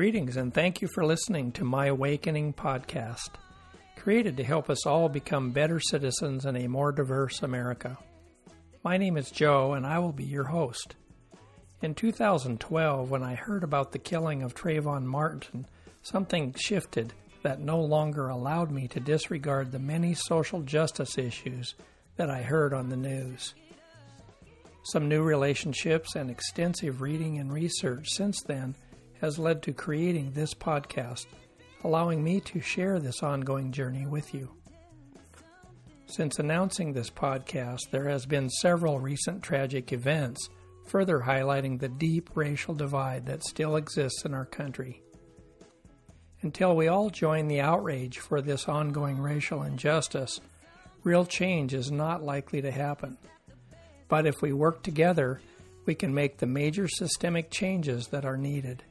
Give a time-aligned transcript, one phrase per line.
[0.00, 3.32] Greetings and thank you for listening to My Awakening podcast,
[3.96, 7.98] created to help us all become better citizens in a more diverse America.
[8.82, 10.94] My name is Joe and I will be your host.
[11.82, 15.66] In 2012, when I heard about the killing of Trayvon Martin,
[16.00, 17.12] something shifted
[17.42, 21.74] that no longer allowed me to disregard the many social justice issues
[22.16, 23.52] that I heard on the news.
[24.84, 28.74] Some new relationships and extensive reading and research since then
[29.20, 31.26] has led to creating this podcast,
[31.84, 34.50] allowing me to share this ongoing journey with you.
[36.06, 40.48] Since announcing this podcast, there has been several recent tragic events
[40.86, 45.02] further highlighting the deep racial divide that still exists in our country.
[46.42, 50.40] Until we all join the outrage for this ongoing racial injustice,
[51.04, 53.18] real change is not likely to happen.
[54.08, 55.40] But if we work together,
[55.86, 58.82] we can make the major systemic changes that are needed.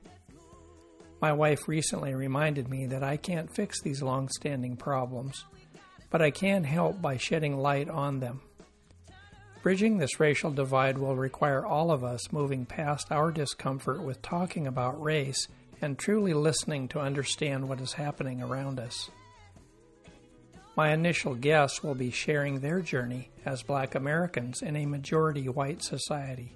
[1.22, 5.44] My wife recently reminded me that I can't fix these long standing problems,
[6.10, 8.42] but I can help by shedding light on them.
[9.62, 14.66] Bridging this racial divide will require all of us moving past our discomfort with talking
[14.66, 15.50] about race
[15.82, 19.10] and truly listening to understand what is happening around us.
[20.78, 25.84] My initial guests will be sharing their journey as black Americans in a majority white
[25.84, 26.56] society.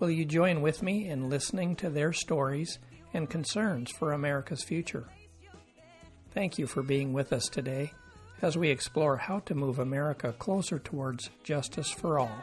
[0.00, 2.78] Will you join with me in listening to their stories
[3.16, 5.08] and concerns for America's future?
[6.32, 7.92] Thank you for being with us today
[8.42, 12.42] as we explore how to move America closer towards justice for all.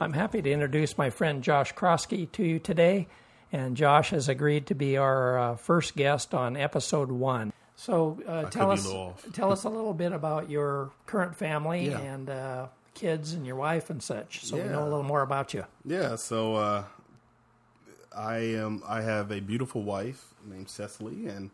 [0.00, 3.06] I'm happy to introduce my friend Josh Krosky to you today.
[3.52, 7.52] And Josh has agreed to be our uh, first guest on episode one.
[7.76, 8.86] So uh, tell us
[9.32, 11.98] tell us a little bit about your current family yeah.
[12.00, 14.64] and uh, kids and your wife and such, so yeah.
[14.64, 15.64] we know a little more about you.
[15.84, 16.16] Yeah.
[16.16, 16.84] So uh,
[18.14, 21.50] I am I have a beautiful wife named Cecily, and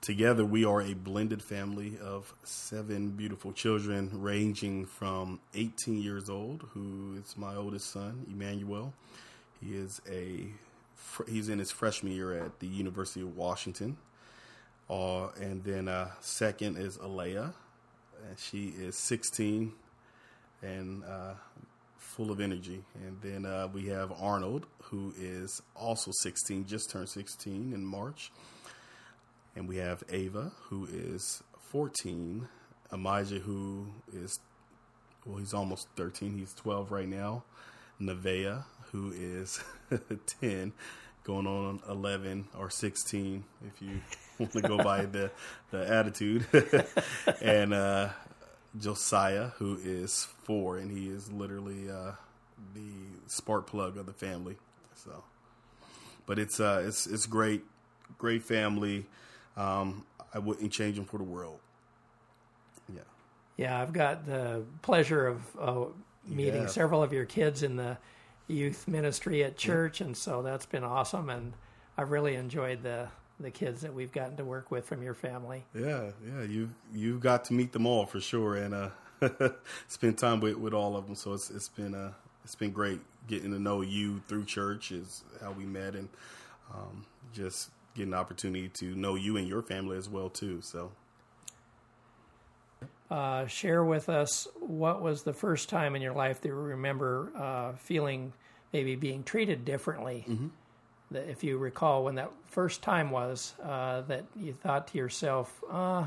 [0.00, 6.64] together we are a blended family of seven beautiful children, ranging from 18 years old,
[6.72, 8.94] who is my oldest son, Emmanuel.
[9.60, 10.46] He is a
[11.26, 13.96] he's in his freshman year at the University of Washington.
[14.88, 17.52] Uh, and then uh, second is Alea,
[18.26, 19.72] and she is 16
[20.62, 21.34] and uh,
[21.98, 22.82] full of energy.
[22.94, 28.32] And then uh, we have Arnold, who is also 16, just turned 16 in March.
[29.54, 32.48] And we have Ava, who is 14.
[32.90, 34.38] Amijah, who is,
[35.26, 36.38] well, he's almost 13.
[36.38, 37.44] He's 12 right now.
[38.00, 39.60] Nevaeh, who is
[40.40, 40.72] 10
[41.28, 44.00] going on 11 or 16 if you
[44.38, 45.30] want to go by the
[45.70, 46.46] the attitude.
[47.42, 48.08] And uh,
[48.80, 52.12] Josiah who is 4 and he is literally uh,
[52.74, 52.90] the
[53.26, 54.56] spark plug of the family
[54.94, 55.22] so.
[56.24, 57.62] But it's uh it's it's great
[58.16, 59.06] great family.
[59.56, 61.60] Um, I wouldn't change them for the world.
[62.92, 63.00] Yeah.
[63.58, 65.84] Yeah I've got the pleasure of uh,
[66.26, 66.68] meeting yeah.
[66.68, 67.98] several of your kids in the
[68.48, 71.30] youth ministry at church, and so that's been awesome.
[71.30, 71.52] And
[71.96, 73.08] I've really enjoyed the
[73.40, 75.64] the kids that we've gotten to work with from your family.
[75.74, 78.88] Yeah, yeah, you you've got to meet them all for sure, and uh,
[79.88, 81.14] spend time with, with all of them.
[81.14, 82.12] So it's it's been uh,
[82.44, 86.08] it's been great getting to know you through church is how we met, and
[86.74, 90.60] um, just getting the opportunity to know you and your family as well too.
[90.62, 90.90] So
[93.10, 97.32] uh, share with us what was the first time in your life that you remember
[97.36, 98.32] uh, feeling
[98.72, 100.24] maybe being treated differently.
[100.28, 100.48] Mm-hmm.
[101.14, 106.06] If you recall when that first time was uh, that you thought to yourself, uh,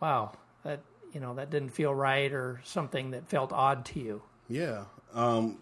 [0.00, 0.32] "Wow,
[0.64, 0.80] that
[1.12, 4.22] you know that didn't feel right," or something that felt odd to you.
[4.48, 4.84] Yeah.
[5.12, 5.58] Um,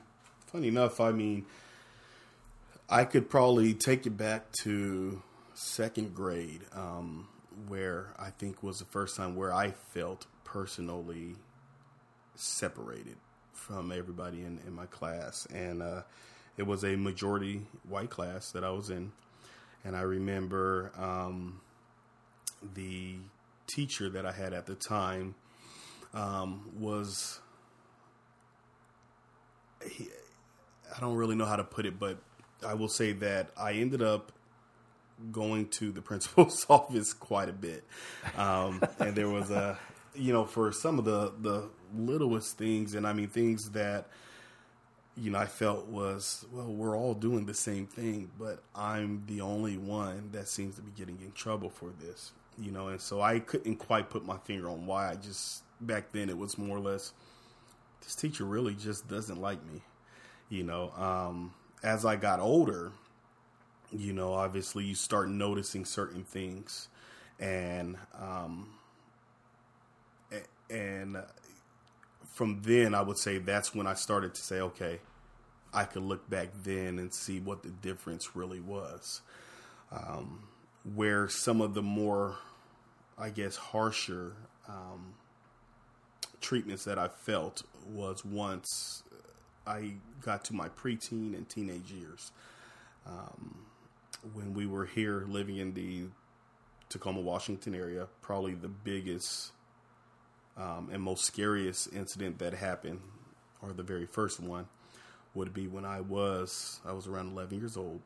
[0.46, 1.46] funny enough, I mean,
[2.88, 5.20] I could probably take it back to
[5.54, 6.60] second grade.
[6.72, 7.26] Um,
[7.66, 11.36] where I think was the first time where I felt personally
[12.34, 13.16] separated
[13.58, 15.46] from everybody in, in my class.
[15.52, 16.02] And uh,
[16.56, 19.12] it was a majority white class that I was in.
[19.84, 21.60] And I remember um,
[22.74, 23.16] the
[23.66, 25.34] teacher that I had at the time
[26.14, 27.40] um, was.
[29.84, 30.08] He,
[30.96, 32.18] I don't really know how to put it, but
[32.66, 34.32] I will say that I ended up
[35.30, 37.84] going to the principal's office quite a bit,
[38.36, 39.78] um, and there was a,
[40.14, 44.08] you know, for some of the the littlest things, and I mean things that,
[45.16, 49.40] you know, I felt was, well, we're all doing the same thing, but I'm the
[49.40, 53.20] only one that seems to be getting in trouble for this, you know, and so
[53.20, 55.10] I couldn't quite put my finger on why.
[55.10, 57.12] I just, back then, it was more or less,
[58.02, 59.82] this teacher really just doesn't like me,
[60.50, 60.92] you know.
[60.96, 62.92] Um, as I got older,
[63.90, 66.88] you know, obviously you start noticing certain things,
[67.40, 68.68] and, um,
[70.70, 71.22] and
[72.34, 75.00] from then, I would say that's when I started to say, okay,
[75.72, 79.20] I could look back then and see what the difference really was.
[79.90, 80.48] Um,
[80.94, 82.36] where some of the more,
[83.18, 84.34] I guess, harsher
[84.68, 85.14] um,
[86.40, 89.02] treatments that I felt was once
[89.66, 92.32] I got to my preteen and teenage years.
[93.06, 93.66] Um,
[94.32, 96.04] when we were here living in the
[96.88, 99.52] Tacoma, Washington area, probably the biggest
[100.58, 103.00] um, and most scariest incident that happened,
[103.62, 104.66] or the very first one,
[105.34, 108.00] would be when I was I was around 11 years old.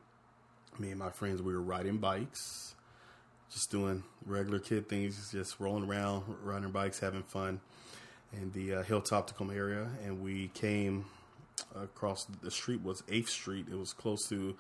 [0.78, 2.74] Me and my friends we were riding bikes,
[3.52, 7.60] just doing regular kid things, just rolling around, riding bikes, having fun
[8.32, 11.04] in the uh, Hilltop Tacoma area, and we came
[11.74, 13.66] across the street was 8th Street.
[13.70, 14.56] It was close to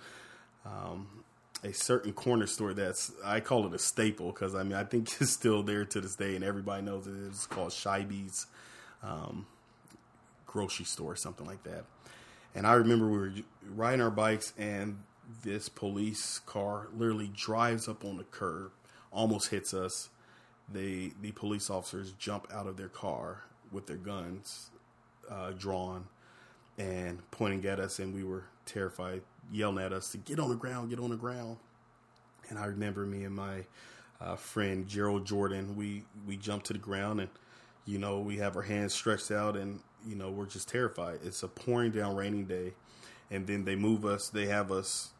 [0.64, 1.24] um,
[1.64, 5.08] a certain corner store that's I call it a staple because I mean I think
[5.20, 7.14] it's still there to this day and everybody knows it.
[7.28, 8.46] It's called Scheibe's
[9.02, 9.46] um,
[10.46, 11.84] grocery store or something like that.
[12.54, 13.32] And I remember we were
[13.74, 14.98] riding our bikes and
[15.42, 18.72] this police car literally drives up on the curb,
[19.10, 20.10] almost hits us.
[20.72, 24.70] They the police officers jump out of their car with their guns
[25.30, 26.06] uh, drawn
[26.78, 30.56] and pointing at us, and we were terrified, yelling at us to get on the
[30.56, 31.56] ground, get on the ground.
[32.48, 33.64] And I remember me and my
[34.20, 37.30] uh, friend Gerald Jordan, we we jumped to the ground, and
[37.86, 41.20] you know we have our hands stretched out, and you know we're just terrified.
[41.24, 42.72] It's a pouring down raining day,
[43.30, 44.28] and then they move us.
[44.28, 45.10] They have us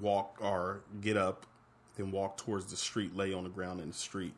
[0.00, 1.46] walk or get up,
[1.96, 4.34] then walk towards the street, lay on the ground in the street.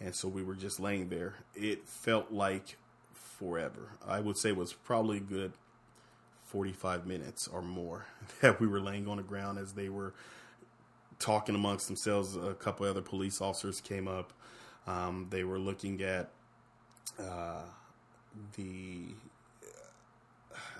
[0.00, 1.34] And so we were just laying there.
[1.54, 2.76] It felt like
[3.12, 3.90] forever.
[4.06, 5.52] I would say was probably good
[6.44, 8.06] 45 minutes or more
[8.40, 10.14] that we were laying on the ground as they were
[11.18, 12.36] talking amongst themselves.
[12.36, 14.32] A couple other police officers came up.
[14.86, 16.30] Um, they were looking at
[17.18, 17.62] uh,
[18.56, 19.08] the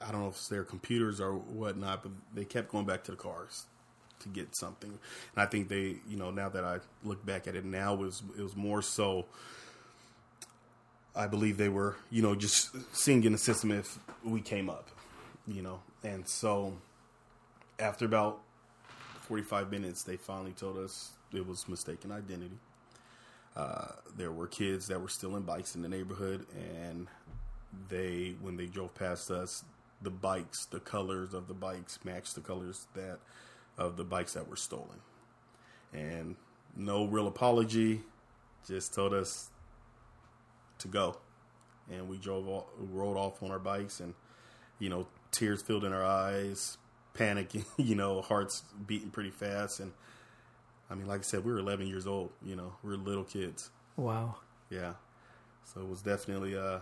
[0.06, 3.12] I don't know if it's their computers or whatnot, but they kept going back to
[3.12, 3.64] the cars
[4.20, 4.90] to get something.
[4.90, 8.00] And I think they, you know, now that I look back at it now, it
[8.00, 9.26] was it was more so.
[11.16, 14.90] I believe they were, you know, just seeing in the system if we came up
[15.46, 15.80] you know.
[16.02, 16.74] And so
[17.78, 18.40] after about
[19.22, 22.58] 45 minutes, they finally told us it was mistaken identity.
[23.56, 23.86] Uh,
[24.16, 26.46] there were kids that were stealing bikes in the neighborhood,
[26.82, 27.06] and
[27.88, 29.64] they, when they drove past us,
[30.02, 33.18] the bikes, the colors of the bikes matched the colors that
[33.78, 35.00] of the bikes that were stolen.
[35.92, 36.36] And
[36.76, 38.02] no real apology,
[38.66, 39.50] just told us
[40.78, 41.16] to go.
[41.90, 44.14] And we drove, off, rode off on our bikes, and
[44.78, 46.78] you know, tears filled in our eyes,
[47.14, 49.80] panicking, you know, hearts beating pretty fast.
[49.80, 49.92] And
[50.90, 53.24] I mean, like I said, we were 11 years old, you know, we are little
[53.24, 53.70] kids.
[53.96, 54.36] Wow.
[54.70, 54.94] Yeah.
[55.64, 56.78] So it was definitely, uh,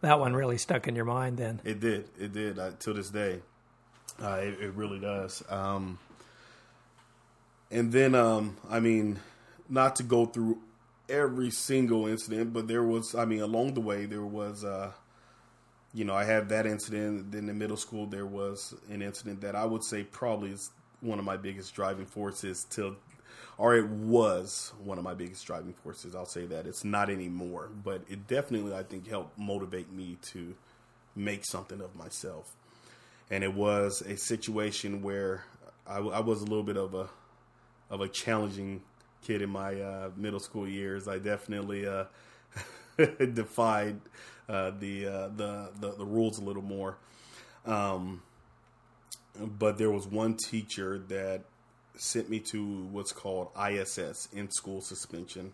[0.00, 1.60] that one really stuck in your mind then.
[1.64, 2.08] It did.
[2.18, 2.58] It did.
[2.58, 3.40] Uh, to this day,
[4.22, 5.42] uh, it, it, really does.
[5.48, 5.98] Um,
[7.70, 9.18] and then, um, I mean,
[9.68, 10.60] not to go through
[11.08, 14.92] every single incident, but there was, I mean, along the way, there was, uh,
[15.98, 17.32] you know, I had that incident.
[17.32, 21.18] Then in middle school, there was an incident that I would say probably is one
[21.18, 22.94] of my biggest driving forces till,
[23.56, 26.14] or it was one of my biggest driving forces.
[26.14, 30.54] I'll say that it's not anymore, but it definitely I think helped motivate me to
[31.16, 32.54] make something of myself.
[33.28, 35.46] And it was a situation where
[35.84, 37.08] I, I was a little bit of a
[37.90, 38.82] of a challenging
[39.24, 41.08] kid in my uh, middle school years.
[41.08, 42.04] I definitely uh,
[43.34, 44.00] defied
[44.48, 46.96] uh, the, uh, the, the the rules a little more.
[47.66, 48.22] Um,
[49.38, 51.44] but there was one teacher that
[51.94, 55.52] sent me to what's called ISS in school suspension,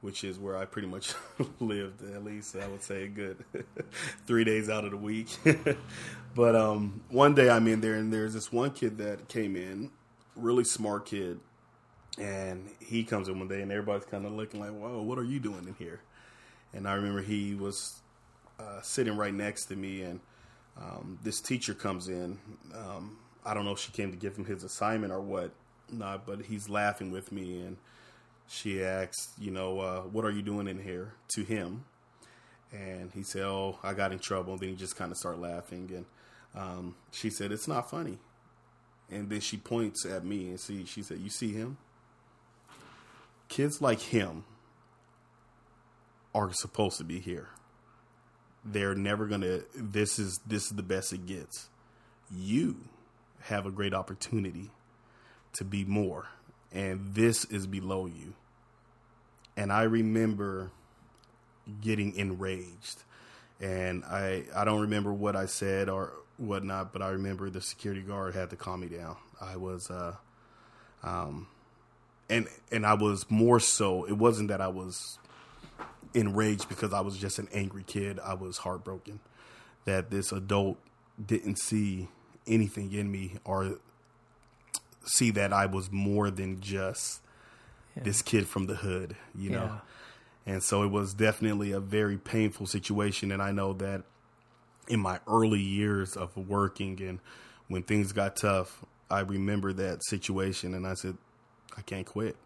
[0.00, 1.14] which is where I pretty much
[1.60, 2.02] lived.
[2.02, 3.44] At least I would say good
[4.26, 5.28] three days out of the week.
[6.34, 9.90] but um, one day I'm in there, and there's this one kid that came in,
[10.34, 11.40] really smart kid,
[12.18, 15.24] and he comes in one day, and everybody's kind of looking like, "Whoa, what are
[15.24, 16.00] you doing in here?"
[16.76, 18.00] And I remember he was
[18.60, 20.20] uh, sitting right next to me, and
[20.76, 22.38] um, this teacher comes in.
[22.74, 25.50] Um, I don't know if she came to give him his assignment or what,
[25.90, 27.78] not, but he's laughing with me, and
[28.46, 31.84] she asks, you know, uh, what are you doing in here to him?
[32.72, 34.52] And he said, oh, I got in trouble.
[34.52, 36.04] And then he just kind of started laughing, and
[36.56, 38.18] Um, she said, It's not funny.
[39.10, 41.76] And then she points at me and see, she said, You see him?
[43.48, 44.44] Kids like him
[46.36, 47.48] are supposed to be here.
[48.64, 51.68] They're never gonna this is this is the best it gets.
[52.30, 52.76] You
[53.42, 54.70] have a great opportunity
[55.54, 56.26] to be more.
[56.72, 58.34] And this is below you.
[59.56, 60.70] And I remember
[61.80, 63.04] getting enraged.
[63.60, 68.02] And I I don't remember what I said or whatnot, but I remember the security
[68.02, 69.16] guard had to calm me down.
[69.40, 70.16] I was uh
[71.02, 71.46] um
[72.28, 75.18] and and I was more so it wasn't that I was
[76.14, 78.18] enraged because I was just an angry kid.
[78.20, 79.20] I was heartbroken
[79.84, 80.78] that this adult
[81.24, 82.08] didn't see
[82.46, 83.78] anything in me or
[85.04, 87.20] see that I was more than just
[87.96, 88.02] yeah.
[88.02, 89.64] this kid from the hood, you know.
[90.46, 90.54] Yeah.
[90.54, 94.02] And so it was definitely a very painful situation and I know that
[94.88, 97.18] in my early years of working and
[97.68, 101.16] when things got tough, I remember that situation and I said
[101.76, 102.36] I can't quit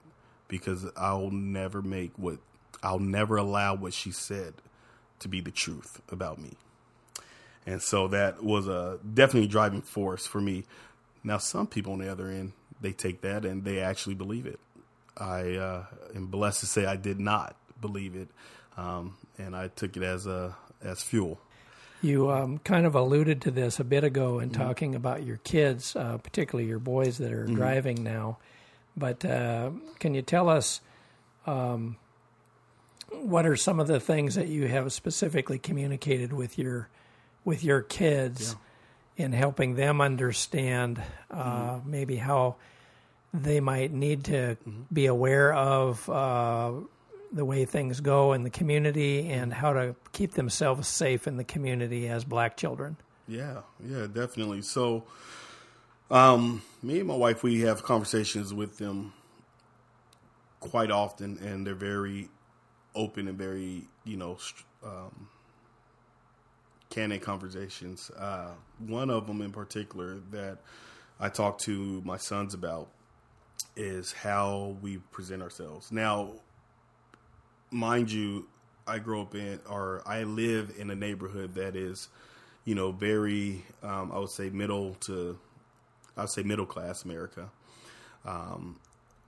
[0.49, 2.39] because I'll never make what
[2.83, 4.55] I'll never allow what she said
[5.21, 6.57] to be the truth about me.
[7.67, 10.65] And so that was a definitely driving force for me.
[11.23, 14.59] Now, some people on the other end, they take that and they actually believe it.
[15.17, 15.85] I uh,
[16.15, 18.29] am blessed to say I did not believe it,
[18.79, 21.39] um, and I took it as a as fuel.
[22.01, 24.63] You um, kind of alluded to this a bit ago in mm-hmm.
[24.63, 27.57] talking about your kids, uh, particularly your boys that are mm-hmm.
[27.57, 28.39] driving now.
[28.97, 30.81] But uh, can you tell us
[31.47, 31.97] um,
[33.13, 36.89] what are some of the things that you have specifically communicated with your
[37.45, 38.57] with your kids
[39.17, 39.27] yeah.
[39.27, 41.91] in helping them understand uh, mm-hmm.
[41.91, 42.57] maybe how
[43.33, 44.83] they might need to mm-hmm.
[44.93, 46.73] be aware of uh,
[47.33, 51.45] the way things go in the community and how to keep themselves safe in the
[51.45, 52.97] community as black children.
[53.29, 54.63] Yeah, yeah, definitely.
[54.63, 55.05] So,
[56.11, 59.13] um, me and my wife, we have conversations with them
[60.59, 62.29] quite often, and they're very
[62.95, 64.39] open and very, you know,
[64.85, 65.29] um,
[66.91, 68.11] candid conversations.
[68.19, 70.59] Uh, one of them in particular that
[71.19, 72.89] I talk to my sons about
[73.77, 75.93] is how we present ourselves.
[75.93, 76.33] Now,
[77.71, 78.49] mind you,
[78.87, 82.09] I grew up in, or I live in a neighborhood that is,
[82.65, 85.39] you know, very, um, I would say, middle to,
[86.17, 87.51] I would say, middle class America.
[88.25, 88.81] Um,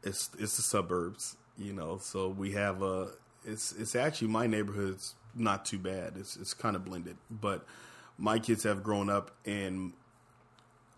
[0.02, 3.10] it's it's the suburbs, you know, so we have a
[3.44, 6.14] it's it's actually my neighborhood's not too bad.
[6.16, 7.64] It's it's kind of blended, but
[8.18, 9.92] my kids have grown up in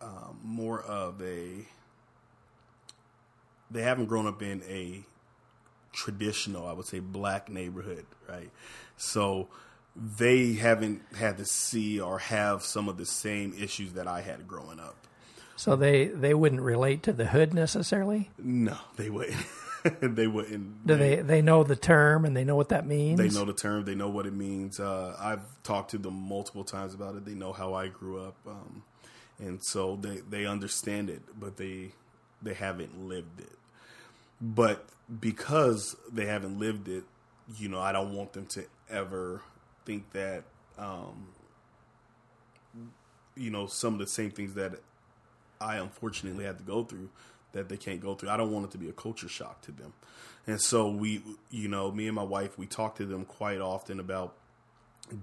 [0.00, 1.66] um, more of a.
[3.70, 5.04] They haven't grown up in a
[5.92, 8.50] traditional, I would say, black neighborhood, right?
[8.96, 9.48] So
[9.96, 14.46] they haven't had to see or have some of the same issues that I had
[14.46, 14.96] growing up.
[15.56, 18.30] So they they wouldn't relate to the hood necessarily.
[18.38, 19.36] No, they wouldn't.
[20.00, 20.86] they wouldn't.
[20.86, 23.18] Do they, they, they know the term and they know what that means?
[23.18, 23.84] They know the term.
[23.84, 24.80] They know what it means.
[24.80, 27.24] Uh, I've talked to them multiple times about it.
[27.24, 28.82] They know how I grew up, um,
[29.38, 31.92] and so they they understand it, but they
[32.40, 33.58] they haven't lived it.
[34.40, 34.86] But
[35.20, 37.04] because they haven't lived it,
[37.58, 39.42] you know, I don't want them to ever
[39.84, 40.44] think that,
[40.78, 41.28] um,
[43.36, 44.80] you know, some of the same things that
[45.60, 47.10] I unfortunately had to go through
[47.54, 48.28] that they can't go through.
[48.28, 49.92] I don't want it to be a culture shock to them.
[50.46, 53.99] And so we, you know, me and my wife, we talk to them quite often
[53.99, 54.34] about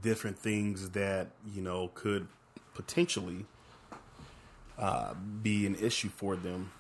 [0.01, 2.27] different things that, you know, could
[2.73, 3.45] potentially
[4.79, 6.71] uh, be an issue for them.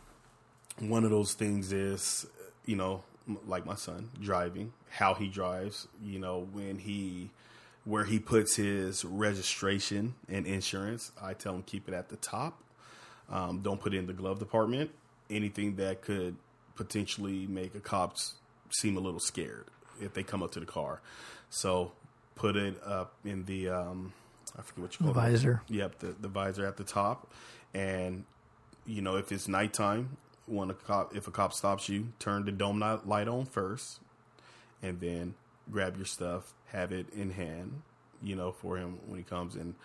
[0.79, 2.25] One of those things is,
[2.65, 3.03] you know,
[3.45, 7.29] like my son driving, how he drives, you know, when he,
[7.85, 12.63] where he puts his registration and insurance, I tell him keep it at the top.
[13.29, 14.91] Um, don't put it in the glove department
[15.31, 16.35] anything that could
[16.75, 18.17] potentially make a cop
[18.71, 19.65] seem a little scared
[19.99, 21.01] if they come up to the car.
[21.49, 21.91] So
[22.35, 24.13] put it up in the um,
[24.57, 25.31] I forget what you call the it.
[25.31, 25.61] visor.
[25.69, 27.31] Yep, the, the visor at the top,
[27.73, 28.25] and
[28.85, 32.51] you know if it's nighttime, when a cop if a cop stops you, turn the
[32.51, 33.99] dome light on first,
[34.81, 35.35] and then
[35.69, 37.81] grab your stuff, have it in hand,
[38.21, 39.75] you know, for him when he comes in.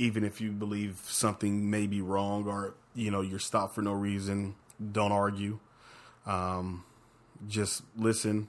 [0.00, 3.92] Even if you believe something may be wrong or you know you're stopped for no
[3.92, 4.54] reason,
[4.92, 5.58] don't argue.
[6.26, 6.84] Um,
[7.46, 8.48] just listen,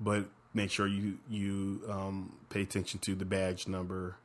[0.00, 4.16] but make sure you you um, pay attention to the badge number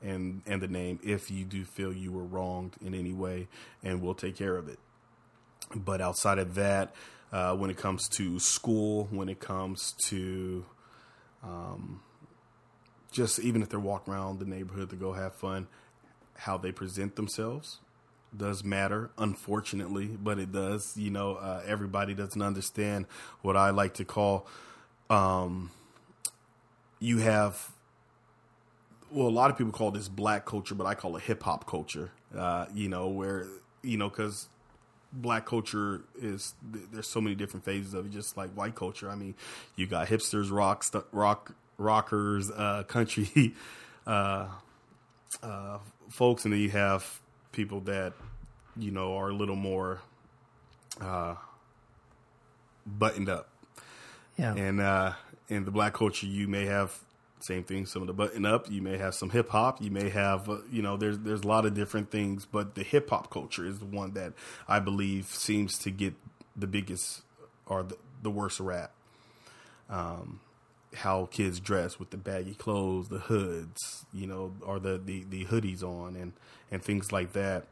[0.00, 3.48] and and the name if you do feel you were wronged in any way,
[3.82, 4.78] and we'll take care of it.
[5.74, 6.94] But outside of that,
[7.32, 10.64] uh, when it comes to school, when it comes to
[11.42, 12.00] um,
[13.10, 15.68] just even if they're walking around the neighborhood to go have fun,
[16.42, 17.78] how they present themselves
[18.36, 20.96] does matter, unfortunately, but it does.
[20.96, 23.06] You know, uh, everybody doesn't understand
[23.42, 24.46] what I like to call.
[25.10, 25.70] Um,
[26.98, 27.70] you have,
[29.10, 31.66] well, a lot of people call this black culture, but I call it hip hop
[31.66, 32.10] culture.
[32.36, 33.46] Uh, you know, where
[33.82, 34.48] you know because
[35.12, 39.10] black culture is there's so many different phases of it, just like white culture.
[39.10, 39.34] I mean,
[39.76, 43.54] you got hipsters, rock, st- rock, rockers, uh, country
[44.06, 44.48] uh,
[45.42, 45.78] uh,
[46.12, 48.12] folks, and then you have people that
[48.76, 50.00] you know are a little more
[51.00, 51.34] uh,
[52.86, 53.48] buttoned up.
[54.38, 54.54] Yeah.
[54.54, 55.12] And uh,
[55.48, 56.98] in the black culture, you may have
[57.40, 57.86] same thing.
[57.86, 58.70] Some of the button up.
[58.70, 59.82] You may have some hip hop.
[59.82, 62.82] You may have uh, you know there's there's a lot of different things, but the
[62.82, 64.32] hip hop culture is the one that
[64.68, 66.14] I believe seems to get
[66.56, 67.22] the biggest
[67.66, 68.92] or the, the worst rap.
[69.90, 70.40] Um,
[70.94, 75.44] how kids dress with the baggy clothes, the hoods, you know, or the, the, the
[75.46, 76.32] hoodies on and,
[76.70, 77.66] and things like that.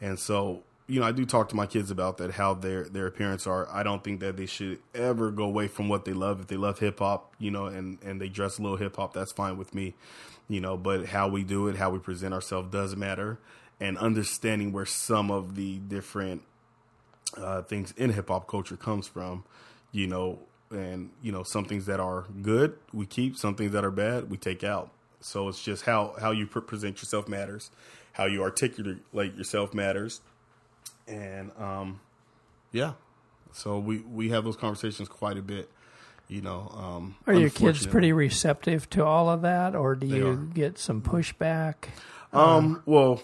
[0.00, 3.06] And so, you know, I do talk to my kids about that, how their, their
[3.06, 3.68] appearance are.
[3.70, 6.40] I don't think that they should ever go away from what they love.
[6.40, 9.12] If they love hip hop, you know, and, and they dress a little hip hop,
[9.12, 9.94] that's fine with me,
[10.48, 13.38] you know, but how we do it, how we present ourselves does matter.
[13.80, 16.42] And understanding where some of the different
[17.36, 19.44] uh, things in hip hop culture comes from,
[19.92, 23.84] you know, and you know some things that are good we keep some things that
[23.84, 24.90] are bad we take out.
[25.20, 27.70] So it's just how how you present yourself matters
[28.12, 30.20] how you articulate yourself matters.
[31.06, 32.00] And um
[32.72, 32.92] yeah.
[33.52, 35.70] So we we have those conversations quite a bit
[36.26, 40.26] you know um are your kids pretty receptive to all of that or do you
[40.26, 40.34] are.
[40.34, 41.74] get some pushback?
[42.32, 43.22] Um well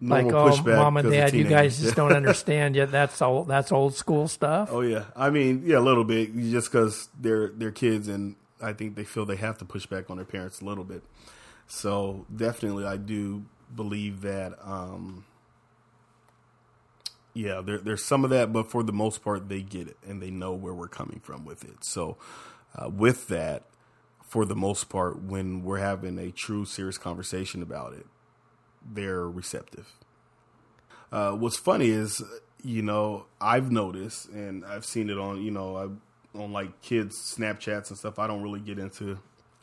[0.00, 2.90] like oh mom and dad you guys just don't understand yet.
[2.90, 4.68] That's old that's old school stuff.
[4.72, 5.04] Oh yeah.
[5.16, 6.36] I mean yeah a little bit.
[6.36, 10.10] Just because they're they're kids and i think they feel they have to push back
[10.10, 11.02] on their parents a little bit.
[11.66, 15.24] So definitely i do believe that um
[17.32, 20.22] yeah there, there's some of that but for the most part they get it and
[20.22, 21.84] they know where we're coming from with it.
[21.84, 22.16] So
[22.76, 23.62] uh, with that
[24.22, 28.06] for the most part when we're having a true serious conversation about it
[28.84, 29.92] they're receptive.
[31.12, 32.22] Uh, what's funny is,
[32.62, 37.16] you know, I've noticed and I've seen it on, you know, I, on like kids'
[37.36, 38.18] Snapchats and stuff.
[38.18, 39.18] I don't really get into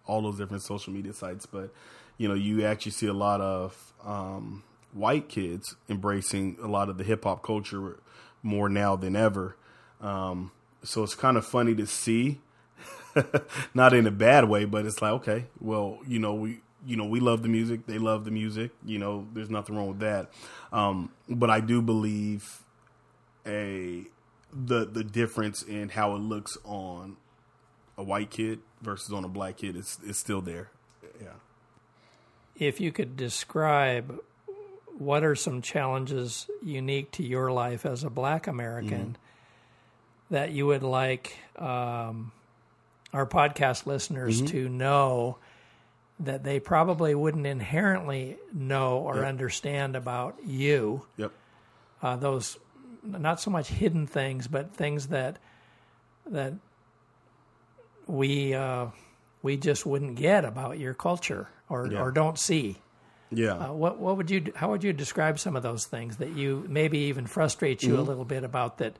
[0.06, 1.74] all those different social media sites, but
[2.18, 6.98] you know, you actually see a lot of um, white kids embracing a lot of
[6.98, 8.00] the hip hop culture
[8.44, 9.56] more now than ever.
[10.02, 10.52] Um,
[10.84, 12.40] so it's kind of funny to see,
[13.74, 17.06] not in a bad way, but it's like, okay, well, you know, we you know,
[17.06, 17.86] we love the music.
[17.86, 18.72] They love the music.
[18.86, 20.32] You know, there's nothing wrong with that.
[20.72, 22.64] Um, but I do believe
[23.46, 24.06] a
[24.54, 27.18] the the difference in how it looks on
[27.98, 30.70] a white kid versus on a black kid is is still there.
[31.22, 31.28] Yeah.
[32.56, 34.20] If you could describe
[34.98, 40.34] what are some challenges unique to your life as a black American mm-hmm.
[40.34, 42.32] that you would like um,
[43.14, 44.52] our podcast listeners mm-hmm.
[44.52, 45.38] to know
[46.26, 49.26] that they probably wouldn't inherently know or yep.
[49.26, 51.06] understand about you.
[51.18, 51.32] Yep.
[52.02, 52.58] Uh, those
[53.04, 55.38] not so much hidden things, but things that
[56.28, 56.54] that
[58.08, 58.88] we uh,
[59.42, 62.00] we just wouldn't get about your culture or yeah.
[62.00, 62.78] or don't see.
[63.32, 63.54] Yeah.
[63.54, 66.66] Uh, what what would you how would you describe some of those things that you
[66.68, 68.00] maybe even frustrate you mm-hmm.
[68.00, 68.96] a little bit about that?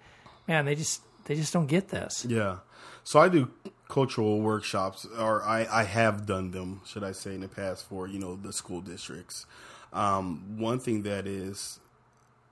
[0.48, 2.26] Man, they just they just don't get this.
[2.28, 2.58] Yeah.
[3.04, 3.50] So I do
[3.92, 8.08] cultural workshops, or I, I have done them, should I say, in the past for
[8.08, 9.46] you know the school districts.
[9.92, 11.82] Um, one thing that is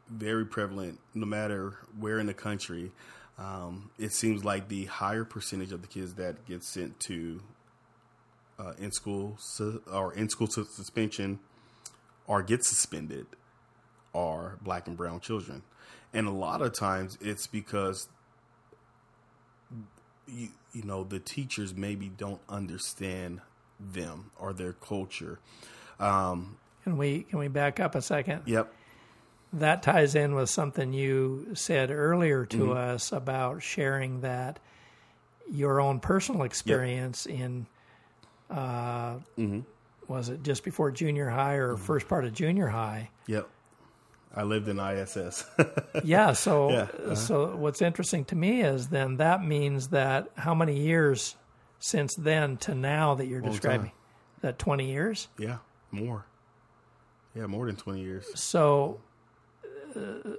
[0.09, 2.91] very prevalent, no matter where in the country,
[3.37, 7.41] um, it seems like the higher percentage of the kids that get sent to
[8.59, 11.39] uh, in school su- or in school suspension
[12.27, 13.25] or get suspended
[14.13, 15.63] are black and brown children,
[16.13, 18.09] and a lot of times it's because
[20.33, 23.41] you, you know the teachers maybe don't understand
[23.79, 25.39] them or their culture.
[25.99, 28.43] Um, can we can we back up a second?
[28.45, 28.73] Yep.
[29.53, 32.71] That ties in with something you said earlier to mm-hmm.
[32.77, 34.59] us about sharing that
[35.51, 37.39] your own personal experience yep.
[37.39, 37.65] in
[38.51, 39.59] uh, mm-hmm.
[40.07, 41.83] was it just before junior high or mm-hmm.
[41.83, 43.09] first part of junior high?
[43.27, 43.49] Yep.
[44.35, 45.45] I lived in ISS.
[46.03, 46.33] yeah.
[46.33, 46.77] So, yeah.
[46.81, 47.15] Uh-huh.
[47.15, 51.35] so what's interesting to me is then that means that how many years
[51.79, 53.91] since then to now that you're describing?
[54.41, 55.27] That 20 years?
[55.37, 55.57] Yeah,
[55.91, 56.25] more.
[57.35, 58.25] Yeah, more than 20 years.
[58.35, 59.01] So,
[59.95, 60.31] uh,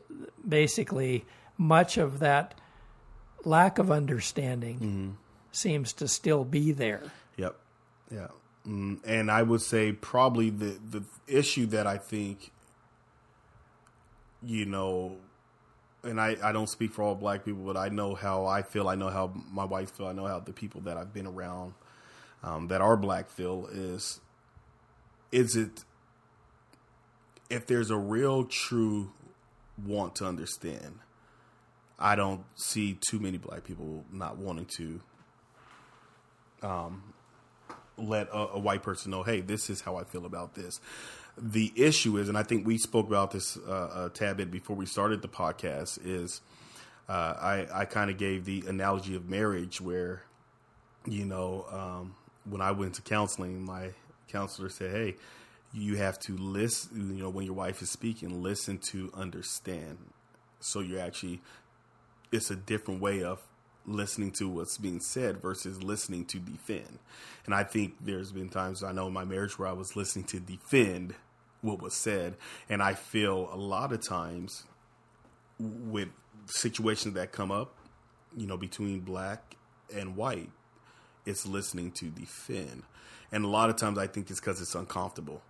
[0.47, 1.25] basically,
[1.59, 2.55] much of that
[3.45, 5.11] lack of understanding mm-hmm.
[5.53, 7.03] seems to still be there.
[7.37, 7.57] Yep.
[8.11, 8.29] Yeah.
[8.67, 12.53] Mm, and I would say probably the the issue that I think
[14.45, 15.17] you know,
[16.03, 18.89] and I, I don't speak for all black people, but I know how I feel.
[18.89, 20.07] I know how my wife feel.
[20.07, 21.75] I know how the people that I've been around
[22.43, 24.21] um, that are black feel is,
[25.31, 25.85] is it,
[27.51, 29.13] if there's a real true
[29.85, 31.01] want to understand,
[31.99, 35.01] I don't see too many black people not wanting to
[36.63, 37.13] um,
[37.99, 40.81] let a, a, white person know, hey, this is how I feel about this.
[41.43, 44.77] The issue is, and I think we spoke about this uh, a tad bit before
[44.77, 46.43] we started the podcast, is
[47.09, 50.23] uh, I, I kind of gave the analogy of marriage where,
[51.07, 53.91] you know, um, when I went to counseling, my
[54.29, 55.17] counselor said, hey,
[55.73, 59.99] you have to listen, you know, when your wife is speaking, listen to understand.
[60.61, 61.41] So you're actually,
[62.31, 63.41] it's a different way of
[63.87, 66.99] listening to what's being said versus listening to defend.
[67.47, 70.27] And I think there's been times I know in my marriage where I was listening
[70.27, 71.15] to defend
[71.63, 72.37] what was said.
[72.69, 74.65] And I feel a lot of times
[75.59, 76.09] with
[76.47, 77.77] situations that come up,
[78.37, 79.57] you know, between black
[79.95, 80.51] and white,
[81.27, 82.85] it's listening to defend.
[83.33, 85.43] And a lot of times I think it's because it's uncomfortable.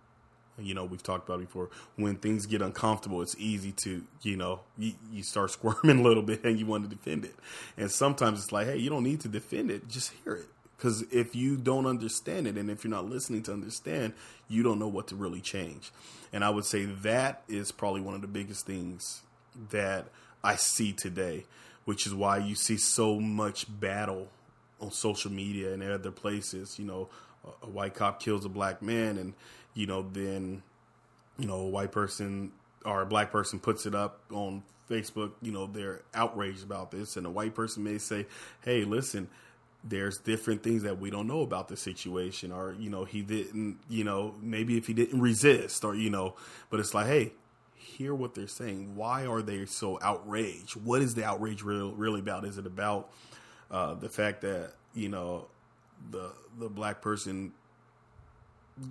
[0.59, 1.71] You know we've talked about before.
[1.97, 6.23] When things get uncomfortable it's easy to you know you, you, start squirming a little
[6.23, 7.35] bit and you want to defend it.
[7.79, 9.89] And sometimes it's like hey you don't need to defend it.
[9.89, 10.49] Just hear it
[10.81, 14.13] because if you don't understand it and if you're not listening to understand
[14.49, 15.93] you don't know what to really change
[16.33, 19.23] and i would say that is probably one of the biggest things
[19.71, 20.07] that
[20.43, 21.45] i see today
[21.85, 24.29] which is why you see so much battle
[24.81, 27.09] on social media and other places you know
[27.63, 29.35] a white cop kills a black man and
[29.75, 30.63] you know, then,
[31.39, 32.53] you know, a white person
[32.85, 37.17] or a black person puts it up on Facebook, you know, they're outraged about this.
[37.17, 38.27] And a white person may say,
[38.65, 39.29] hey, listen,
[39.83, 42.53] there's different things that we don't know about the situation.
[42.53, 46.35] Or, you know, he didn't, you know, maybe if he didn't resist or, you know,
[46.69, 47.33] but it's like, hey,
[47.75, 48.95] hear what they're saying.
[48.95, 50.77] Why are they so outraged?
[50.77, 52.45] What is the outrage real, really about?
[52.45, 53.11] Is it about
[53.71, 55.47] uh, the fact that, you know,
[56.11, 57.53] the the black person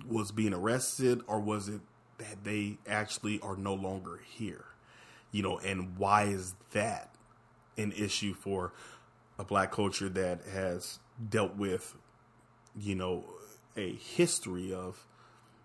[0.08, 1.80] was being arrested or was it
[2.18, 4.64] that they actually are no longer here?
[5.32, 7.14] You know, and why is that
[7.76, 8.72] an issue for
[9.40, 10.98] a black culture that has
[11.30, 11.96] dealt with,
[12.78, 13.24] you know,
[13.74, 15.06] a history of,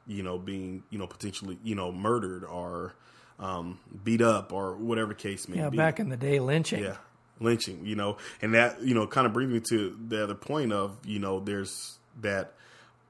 [0.07, 2.95] you know, being, you know, potentially, you know, murdered or
[3.38, 5.75] um, beat up or whatever case may yeah, be.
[5.75, 6.83] Yeah, back in the day, lynching.
[6.83, 6.95] Yeah,
[7.41, 10.71] lynching, you know, and that, you know, kind of brings me to the other point
[10.71, 12.53] of, you know, there's that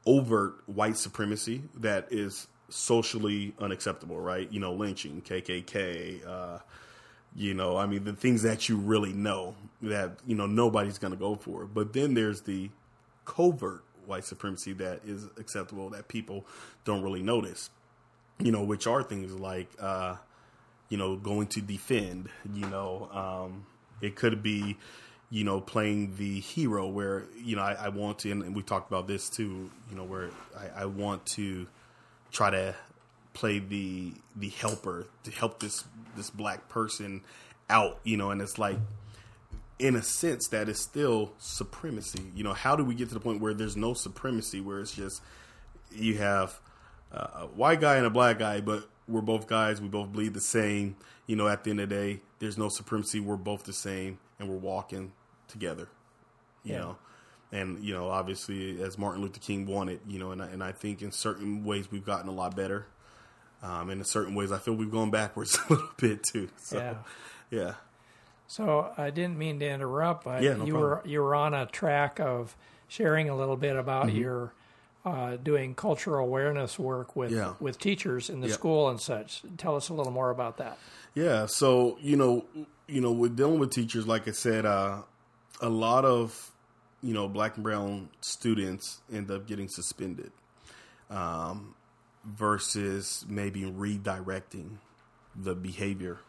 [0.07, 4.51] overt white supremacy that is socially unacceptable, right?
[4.51, 6.59] You know, lynching, KKK, uh,
[7.35, 9.55] you know, I mean, the things that you really know
[9.89, 11.65] that, you know, nobody's going to go for.
[11.65, 12.69] But then there's the
[13.25, 16.45] covert white supremacy that is acceptable that people
[16.83, 17.69] don't really notice,
[18.39, 20.15] you know, which are things like, uh,
[20.89, 23.65] you know, going to defend, you know, um,
[24.01, 24.77] it could be,
[25.31, 28.89] you know, playing the hero where, you know, I, I want to, and we talked
[28.89, 31.65] about this too, you know, where I, I, want to
[32.31, 32.75] try to
[33.33, 35.83] play the, the helper to help this,
[36.15, 37.21] this black person
[37.69, 38.77] out, you know, and it's like,
[39.77, 42.31] in a sense that is still supremacy.
[42.35, 44.93] You know, how do we get to the point where there's no supremacy, where it's
[44.93, 45.21] just,
[45.91, 46.59] you have
[47.11, 50.41] a white guy and a black guy, but we're both guys, we both bleed the
[50.41, 50.95] same.
[51.27, 53.19] You know, at the end of the day, there's no supremacy.
[53.19, 55.13] We're both the same and we're walking
[55.47, 55.87] together,
[56.63, 56.79] you yeah.
[56.79, 56.97] know.
[57.51, 60.71] And you know, obviously, as Martin Luther King wanted, you know, and I, and I
[60.71, 62.87] think in certain ways we've gotten a lot better.
[63.63, 66.49] Um, and in certain ways, I feel we've gone backwards a little bit too.
[66.57, 66.95] So, yeah,
[67.49, 67.73] yeah.
[68.47, 70.81] So I didn't mean to interrupt, but yeah, no you problem.
[70.81, 72.55] were you were on a track of
[72.87, 74.17] sharing a little bit about mm-hmm.
[74.17, 74.53] your
[75.03, 77.53] uh, doing cultural awareness work with yeah.
[77.59, 78.53] with teachers in the yeah.
[78.53, 79.43] school and such.
[79.57, 80.77] Tell us a little more about that.
[81.13, 82.45] Yeah, so you know,
[82.87, 85.01] you know, with dealing with teachers, like I said, uh,
[85.61, 86.51] a lot of
[87.01, 90.31] you know black and brown students end up getting suspended
[91.09, 91.75] um,
[92.25, 94.77] versus maybe redirecting
[95.35, 96.19] the behavior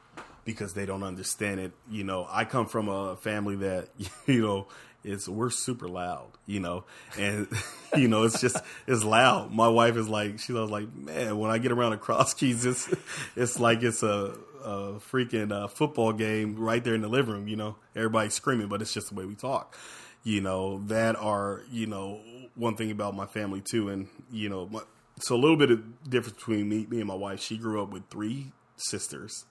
[0.47, 1.73] because they don't understand it.
[1.91, 3.91] You know, I come from a family that
[4.27, 4.69] you know
[5.05, 6.85] it's we're super loud, you know,
[7.19, 7.49] and
[7.97, 8.57] you know it's just
[8.87, 9.53] it's loud.
[9.53, 12.65] My wife is like she's always like, man, when I get around the cross keys,
[12.65, 12.89] it's
[13.37, 17.49] it's like it's a a freaking uh, football game right there in the living room.
[17.49, 19.77] You know, everybody's screaming, but it's just the way we talk.
[20.25, 22.21] You know, that are you know
[22.55, 24.81] one thing about my family too, and you know, my,
[25.21, 27.41] so a little bit of difference between me, me and my wife.
[27.41, 29.45] She grew up with three sisters,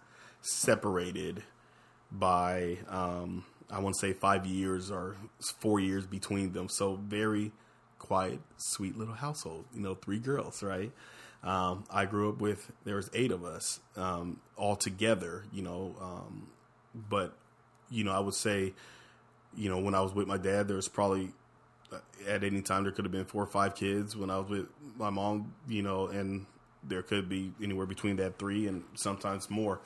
[0.46, 1.44] separated
[2.12, 5.18] by um, I want to say five years or
[5.60, 6.70] four years between them.
[6.70, 7.52] So very
[7.98, 9.66] quiet, sweet little household.
[9.74, 10.92] You know, three girls, right?
[11.44, 15.96] Um, I grew up with there was eight of us um, all together, you know.
[16.00, 16.48] Um,
[17.10, 17.36] but
[17.90, 18.74] you know, I would say,
[19.56, 21.30] you know, when I was with my dad, there was probably
[21.92, 24.16] uh, at any time there could have been four or five kids.
[24.16, 26.46] When I was with my mom, you know, and
[26.88, 29.80] there could be anywhere between that three and sometimes more.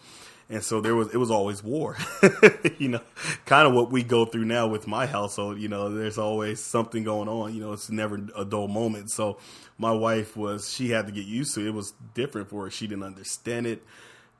[0.51, 1.95] And so there was, it was always war,
[2.79, 3.01] you know,
[3.45, 5.59] kind of what we go through now with my household.
[5.59, 7.53] You know, there's always something going on.
[7.53, 9.11] You know, it's never a dull moment.
[9.11, 9.37] So
[9.77, 11.67] my wife was, she had to get used to it.
[11.67, 12.71] It was different for her.
[12.71, 13.83] She didn't understand it.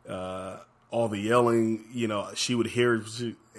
[0.07, 0.57] Uh,
[0.91, 3.03] all the yelling, you know, she would hear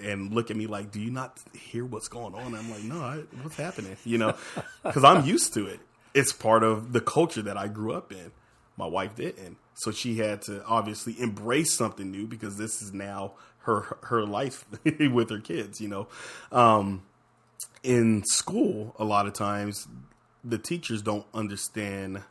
[0.03, 2.99] and look at me like, "Do you not hear what's going on?" I'm like, "No,
[2.99, 4.35] I, what's happening?" You know,
[4.83, 5.79] because I'm used to it.
[6.13, 8.31] It's part of the culture that I grew up in.
[8.77, 13.33] My wife didn't, so she had to obviously embrace something new because this is now
[13.59, 14.65] her her life
[15.11, 15.81] with her kids.
[15.81, 16.07] You know,
[16.51, 17.03] um,
[17.83, 19.87] in school, a lot of times
[20.43, 22.23] the teachers don't understand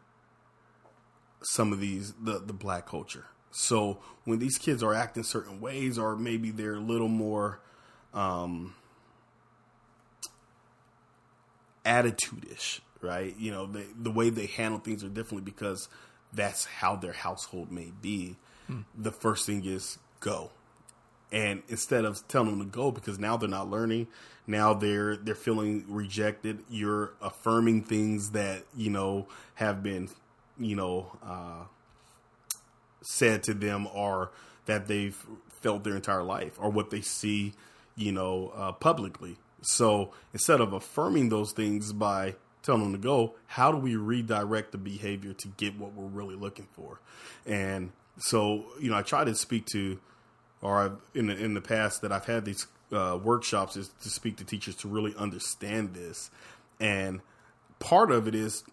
[1.42, 5.98] some of these the the black culture so when these kids are acting certain ways,
[5.98, 7.60] or maybe they're a little more
[8.14, 8.74] um,
[11.84, 13.34] attitude-ish, right?
[13.36, 15.88] You know, they, the way they handle things are differently because
[16.32, 18.36] that's how their household may be.
[18.96, 20.50] The first thing is go.
[21.32, 24.08] And instead of telling them to go because now they're not learning,
[24.46, 26.60] now they're they're feeling rejected.
[26.68, 30.08] You're affirming things that you know have been,
[30.58, 31.64] you know, uh,
[33.02, 34.30] said to them or
[34.66, 35.16] that they've
[35.60, 37.54] felt their entire life or what they see,
[37.96, 39.36] you know, uh, publicly.
[39.62, 44.72] So instead of affirming those things by telling them to go, how do we redirect
[44.72, 47.00] the behavior to get what we're really looking for?
[47.46, 49.98] And so, you know, I try to speak to,
[50.60, 54.10] or I've, in the, in the past that I've had these uh, workshops is to
[54.10, 56.30] speak to teachers to really understand this.
[56.78, 57.20] And
[57.78, 58.64] part of it is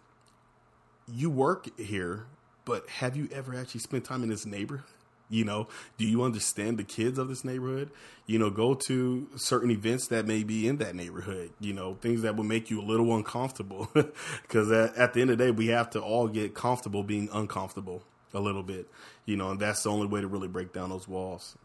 [1.10, 2.26] you work here
[2.68, 4.84] but have you ever actually spent time in this neighborhood?
[5.30, 7.90] You know, do you understand the kids of this neighborhood?
[8.26, 12.22] You know, go to certain events that may be in that neighborhood, you know, things
[12.22, 13.88] that will make you a little uncomfortable.
[14.42, 17.28] Because at, at, the end of the day, we have to all get comfortable being
[17.32, 18.88] uncomfortable a little bit,
[19.26, 21.56] you know, and that's the only way to really break down those walls.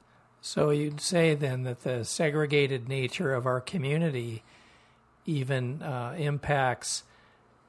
[0.41, 4.43] So you'd say then that the segregated nature of our community
[5.25, 7.03] even uh, impacts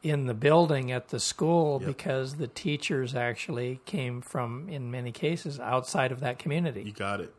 [0.05, 1.88] in the building at the school yep.
[1.88, 6.83] because the teachers actually came from, in many cases, outside of that community.
[6.83, 7.35] You got it.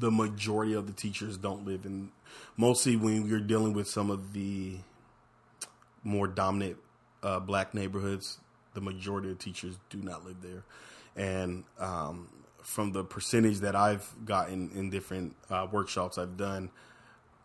[0.00, 2.10] The majority of the teachers don't live in,
[2.56, 4.78] mostly when you're dealing with some of the
[6.02, 6.78] more dominant
[7.22, 8.38] uh, black neighborhoods,
[8.72, 10.64] the majority of teachers do not live there.
[11.16, 12.28] And um,
[12.62, 16.70] from the percentage that I've gotten in different uh, workshops I've done,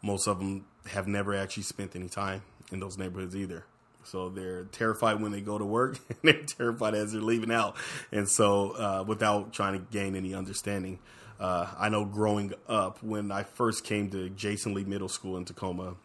[0.02, 3.66] most of them have never actually spent any time in those neighborhoods either.
[4.04, 7.76] So they're terrified when they go to work, and they're terrified as they're leaving out.
[8.12, 11.00] And so, uh, without trying to gain any understanding,
[11.40, 15.46] uh, I know growing up when I first came to Jason Lee Middle School in
[15.46, 15.96] Tacoma,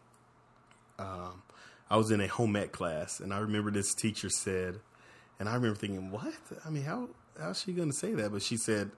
[0.99, 1.43] um,
[1.89, 4.79] I was in a home ec class, and I remember this teacher said,
[5.39, 6.33] and I remember thinking, "What?
[6.65, 8.91] I mean, how how's she going to say that?" But she said,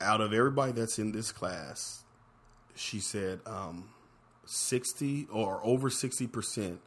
[0.00, 2.02] "Out of everybody that's in this class,
[2.74, 3.90] she said." Um,
[4.46, 6.80] 60 or over 60 percent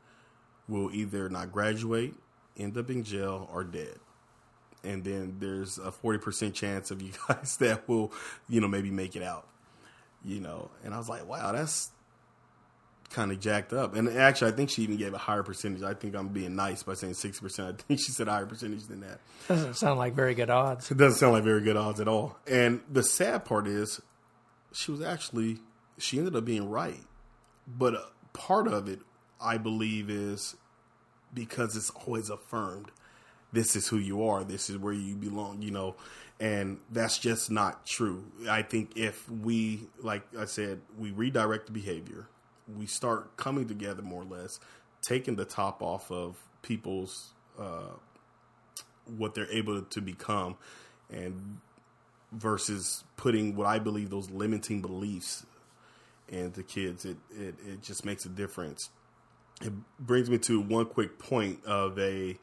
[0.69, 2.13] will either not graduate,
[2.57, 3.97] end up in jail, or dead.
[4.83, 8.13] And then there's a 40% chance of you guys that will,
[8.47, 9.47] you know, maybe make it out.
[10.23, 11.91] You know, and I was like, wow, that's
[13.09, 13.95] kind of jacked up.
[13.95, 15.81] And actually, I think she even gave a higher percentage.
[15.81, 17.59] I think I'm being nice by saying 60%.
[17.59, 19.19] I think she said a higher percentage than that.
[19.47, 20.91] Doesn't sound like very good odds.
[20.91, 22.37] It doesn't sound like very good odds at all.
[22.47, 24.01] And the sad part is,
[24.71, 25.59] she was actually,
[25.97, 27.01] she ended up being right.
[27.67, 28.01] But uh,
[28.33, 28.99] part of it
[29.41, 30.55] I believe is
[31.33, 32.91] because it's always affirmed
[33.51, 35.95] this is who you are, this is where you belong, you know,
[36.39, 38.23] and that's just not true.
[38.49, 42.27] I think if we, like I said, we redirect the behavior,
[42.77, 44.59] we start coming together more or less,
[45.01, 47.93] taking the top off of people's uh,
[49.17, 50.55] what they're able to become,
[51.11, 51.57] and
[52.31, 55.45] versus putting what I believe those limiting beliefs
[56.27, 58.89] into kids, it, it, it just makes a difference
[59.61, 62.37] it brings me to one quick point of a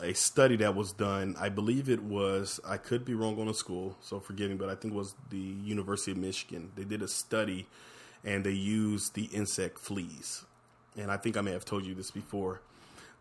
[0.00, 1.36] a study that was done.
[1.38, 2.60] I believe it was.
[2.66, 5.14] I could be wrong on the school, so forgive me, but I think it was
[5.30, 6.72] the University of Michigan.
[6.76, 7.66] They did a study,
[8.24, 10.44] and they used the insect fleas.
[10.96, 12.62] And I think I may have told you this before,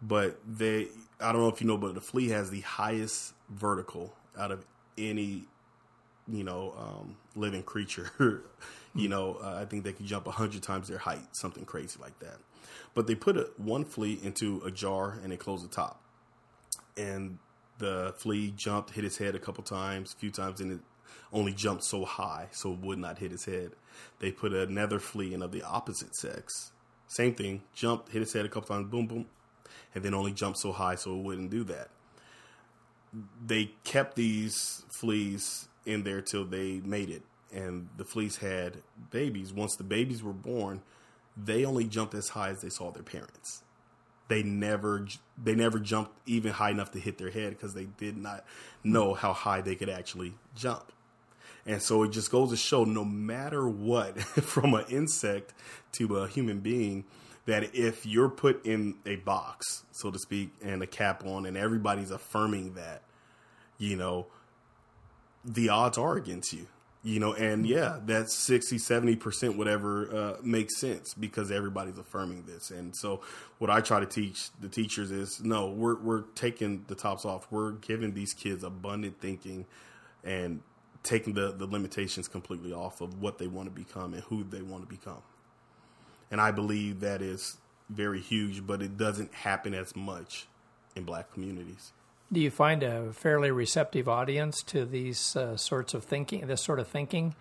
[0.01, 0.87] but they.
[1.19, 4.65] I don't know if you know, but the flea has the highest vertical out of
[4.97, 5.43] any,
[6.27, 8.11] you know, um, living creature.
[8.95, 12.17] you know, uh, I think they can jump hundred times their height, something crazy like
[12.19, 12.37] that.
[12.93, 16.01] But they put a, one flea into a jar and they closed the top.
[16.97, 17.37] And
[17.77, 20.79] the flea jumped, hit his head a couple times, a few times, and it
[21.33, 23.71] only jumped so high so it would not hit his head.
[24.19, 26.71] They put another flea in of the opposite sex.
[27.07, 29.25] Same thing, jumped, hit his head a couple times, boom, boom,
[29.93, 31.89] and then only jumped so high so it wouldn't do that.
[33.45, 38.77] They kept these fleas in there till they made it, and the fleas had
[39.09, 39.51] babies.
[39.51, 40.81] Once the babies were born,
[41.37, 43.63] they only jumped as high as they saw their parents.
[44.27, 45.07] They never
[45.41, 48.45] they never jumped even high enough to hit their head because they did not
[48.83, 50.91] know how high they could actually jump.
[51.65, 55.53] And so it just goes to show no matter what, from an insect
[55.93, 57.03] to a human being,
[57.45, 61.57] that if you're put in a box, so to speak, and a cap on, and
[61.57, 63.03] everybody's affirming that,
[63.77, 64.27] you know,
[65.43, 66.67] the odds are against you
[67.03, 72.69] you know and yeah that 60 70% whatever uh, makes sense because everybody's affirming this.
[72.71, 73.21] And so
[73.57, 77.47] what i try to teach the teachers is no we're, we're taking the tops off.
[77.51, 79.65] We're giving these kids abundant thinking
[80.23, 80.61] and
[81.03, 84.61] taking the, the limitations completely off of what they want to become and who they
[84.61, 85.21] want to become.
[86.29, 87.57] And i believe that is
[87.89, 90.47] very huge but it doesn't happen as much
[90.95, 91.91] in black communities
[92.31, 96.79] do you find a fairly receptive audience to these uh, sorts of thinking, this sort
[96.79, 97.35] of thinking,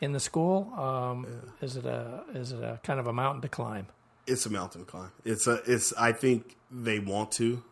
[0.00, 0.72] in the school?
[0.74, 1.64] Um, yeah.
[1.64, 3.86] Is it a is it a kind of a mountain to climb?
[4.26, 5.12] It's a mountain to climb.
[5.24, 5.92] It's a it's.
[5.94, 7.62] I think they want to,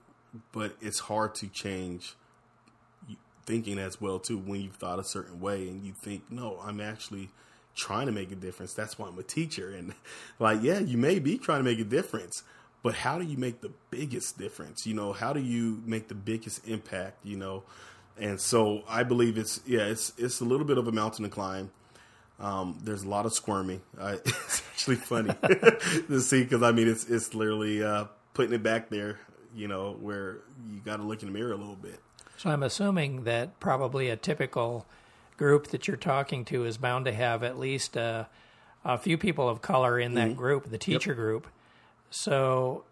[0.52, 2.14] but it's hard to change
[3.46, 6.80] thinking as well too when you've thought a certain way and you think no i'm
[6.80, 7.30] actually
[7.74, 9.94] trying to make a difference that's why i'm a teacher and
[10.38, 12.44] like yeah you may be trying to make a difference
[12.82, 14.86] but how do you make the biggest difference?
[14.86, 17.24] You know, how do you make the biggest impact?
[17.24, 17.62] You know,
[18.18, 21.30] and so I believe it's yeah, it's it's a little bit of a mountain to
[21.30, 21.70] climb.
[22.38, 23.82] Um, there's a lot of squirming.
[24.00, 28.62] I, it's actually funny to see because I mean it's it's literally uh, putting it
[28.62, 29.18] back there.
[29.54, 30.38] You know, where
[30.70, 32.00] you got to look in the mirror a little bit.
[32.36, 34.86] So I'm assuming that probably a typical
[35.36, 38.28] group that you're talking to is bound to have at least a,
[38.84, 40.38] a few people of color in that mm-hmm.
[40.38, 41.16] group, the teacher yep.
[41.16, 41.46] group.
[42.10, 42.84] So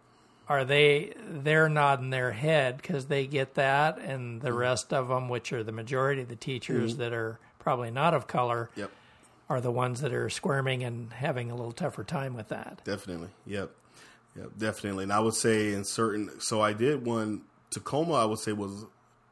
[0.49, 4.59] are they they're nodding their head because they get that, and the mm-hmm.
[4.59, 7.03] rest of them, which are the majority of the teachers mm-hmm.
[7.03, 8.91] that are probably not of color, yep.
[9.49, 12.81] are the ones that are squirming and having a little tougher time with that.
[12.85, 13.71] Definitely, yep,
[14.37, 15.05] yep, definitely.
[15.05, 18.15] And I would say in certain, so I did one Tacoma.
[18.15, 18.87] I would say was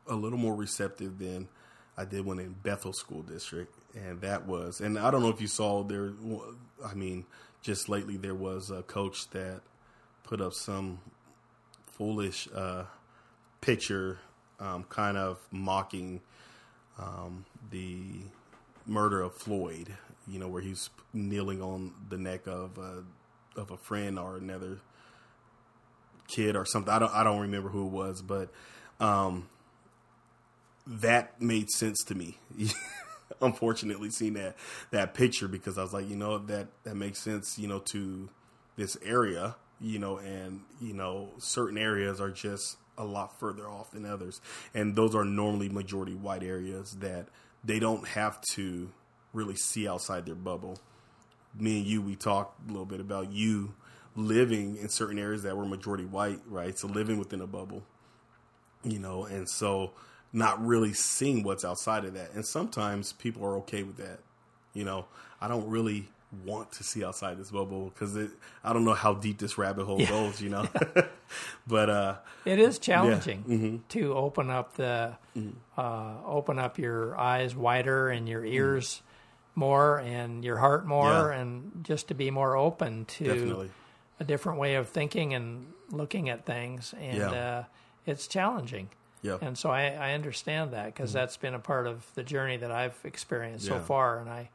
[0.09, 1.49] a little more receptive than
[1.97, 4.81] I did one in Bethel School District, and that was.
[4.81, 6.13] And I don't know if you saw there.
[6.85, 7.25] I mean,
[7.63, 9.63] just lately there was a coach that
[10.27, 10.99] put up some
[11.87, 12.85] foolish uh,
[13.61, 14.19] picture,
[14.61, 16.21] um, kind of mocking
[16.99, 17.99] um, the
[18.87, 19.95] murder of Floyd.
[20.29, 23.05] You know, where he's kneeling on the neck of a,
[23.59, 24.81] of a friend or another
[26.27, 26.93] kid or something.
[26.93, 28.51] I don't I don't remember who it was, but
[28.99, 29.49] um,
[30.87, 32.39] that made sense to me.
[33.41, 34.57] Unfortunately, seeing that
[34.91, 37.57] that picture because I was like, you know, that that makes sense.
[37.57, 38.29] You know, to
[38.77, 43.91] this area you know, and you know, certain areas are just a lot further off
[43.91, 44.41] than others,
[44.75, 47.29] and those are normally majority white areas that
[47.65, 48.91] they don't have to
[49.33, 50.79] really see outside their bubble.
[51.59, 53.75] Me and you, we talked a little bit about you
[54.15, 56.79] living in certain areas that were majority white, right?
[56.79, 57.83] So living within a bubble,
[58.83, 59.93] you know, and so
[60.33, 62.33] not really seeing what's outside of that.
[62.33, 64.21] And sometimes people are okay with that.
[64.73, 65.07] You know,
[65.41, 66.09] I don't really
[66.45, 70.01] want to see outside this bubble because it—I don't know how deep this rabbit hole
[70.01, 70.09] yeah.
[70.09, 70.67] goes, you know.
[71.67, 73.57] but uh, it is challenging yeah.
[73.57, 73.77] mm-hmm.
[73.89, 75.51] to open up the mm-hmm.
[75.79, 78.55] uh, open up your eyes wider and your mm-hmm.
[78.55, 79.61] ears mm-hmm.
[79.61, 81.41] more and your heart more, yeah.
[81.41, 83.71] and just to be more open to Definitely.
[84.21, 86.95] a different way of thinking and looking at things.
[87.01, 87.63] And uh,
[88.07, 88.91] it's challenging.
[89.23, 89.39] Yeah.
[89.41, 91.19] And so I, I understand that because mm-hmm.
[91.19, 94.51] that's been a part of the journey that I've experienced so far, and I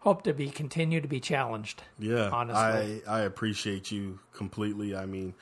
[0.00, 1.82] hope to be continue to be challenged.
[1.98, 4.96] Yeah, honestly, I I appreciate you completely.
[4.96, 5.34] I mean,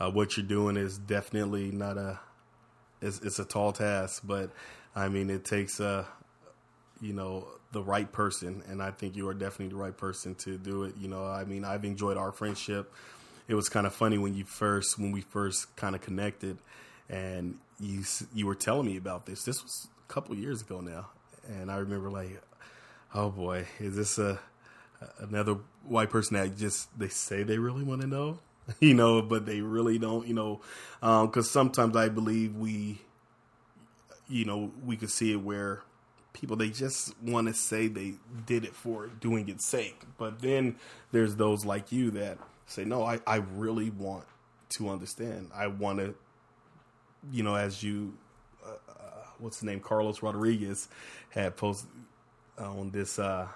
[0.00, 2.18] uh, what you're doing is definitely not a
[3.00, 4.50] it's, it's a tall task, but
[4.96, 6.06] I mean it takes a
[7.00, 10.56] you know the right person, and I think you are definitely the right person to
[10.58, 10.94] do it.
[10.98, 12.92] You know, I mean, I've enjoyed our friendship.
[13.46, 16.58] It was kind of funny when you first when we first kind of connected,
[17.08, 18.04] and you
[18.34, 19.44] you were telling me about this.
[19.44, 21.08] This was a couple years ago now,
[21.46, 22.40] and I remember like
[23.14, 24.40] oh boy, is this a
[25.18, 28.38] another white person that just they say they really want to know,
[28.80, 30.60] you know, but they really don't, you know,
[31.00, 33.00] because um, sometimes I believe we,
[34.28, 35.82] you know, we could see it where
[36.32, 38.14] people they just want to say they
[38.46, 40.76] did it for doing its sake, but then
[41.12, 44.24] there's those like you that say, no, I I really want
[44.70, 45.50] to understand.
[45.54, 46.14] I want to,
[47.32, 48.14] you know, as you
[48.64, 48.76] uh,
[49.38, 49.80] what's the name?
[49.80, 50.88] Carlos Rodriguez
[51.30, 51.88] had posted
[52.58, 53.18] on this.
[53.18, 53.48] Uh,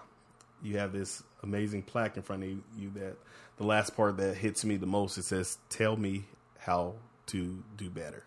[0.62, 3.16] you have this amazing plaque in front of you, you that
[3.56, 6.24] the last part that hits me the most it says, "Tell me
[6.58, 6.94] how
[7.26, 8.24] to do better."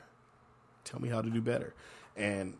[0.84, 1.74] Tell me how to do better,
[2.16, 2.56] and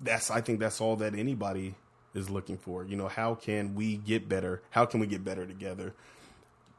[0.00, 1.74] that's I think that's all that anybody
[2.14, 2.84] is looking for.
[2.84, 4.62] You know, how can we get better?
[4.70, 5.94] How can we get better together?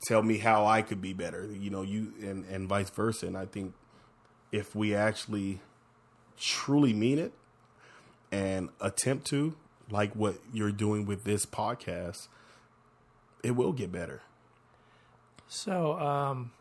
[0.05, 1.47] Tell me how I could be better.
[1.51, 3.28] You know, you and and vice versa.
[3.28, 3.74] And I think
[4.51, 5.61] if we actually
[6.39, 7.34] truly mean it
[8.32, 9.55] and attempt to,
[9.94, 12.28] like what you're doing with this podcast,
[13.44, 14.24] it will get better.
[15.48, 16.52] So, um,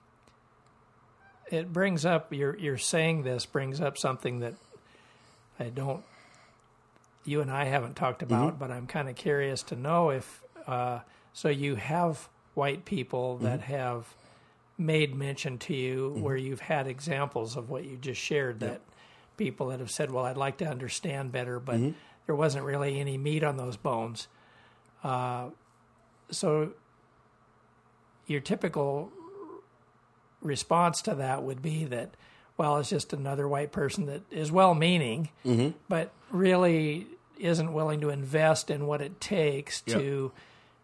[1.50, 4.54] it brings up you're you're saying this brings up something that
[5.58, 6.04] I don't
[7.24, 8.58] you and I haven't talked about, mm-hmm.
[8.58, 11.00] but I'm kind of curious to know if uh,
[11.32, 13.72] so you have white people that mm-hmm.
[13.72, 14.14] have
[14.76, 16.22] made mention to you mm-hmm.
[16.22, 18.80] where you've had examples of what you just shared that
[19.36, 21.92] people that have said, "Well, I'd like to understand better," but mm-hmm.
[22.26, 24.28] There wasn't really any meat on those bones.
[25.02, 25.48] Uh,
[26.30, 26.72] so
[28.26, 29.10] your typical
[30.40, 32.14] response to that would be that
[32.56, 35.70] well, it's just another white person that is well meaning, mm-hmm.
[35.88, 37.06] but really
[37.38, 39.98] isn't willing to invest in what it takes yep.
[39.98, 40.32] to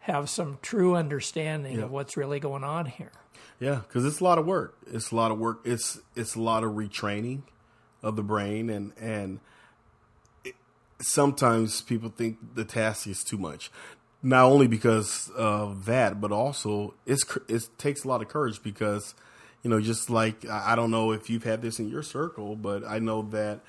[0.00, 1.84] have some true understanding yep.
[1.84, 3.12] of what's really going on here.
[3.60, 4.76] Yeah, because it's a lot of work.
[4.90, 5.60] It's a lot of work.
[5.64, 7.42] It's it's a lot of retraining
[8.02, 9.40] of the brain, and and
[11.00, 13.70] sometimes people think the task is too much.
[14.22, 19.14] Not only because of that, but also it's it takes a lot of courage because
[19.62, 22.86] you know, just like I don't know if you've had this in your circle, but
[22.86, 23.60] I know that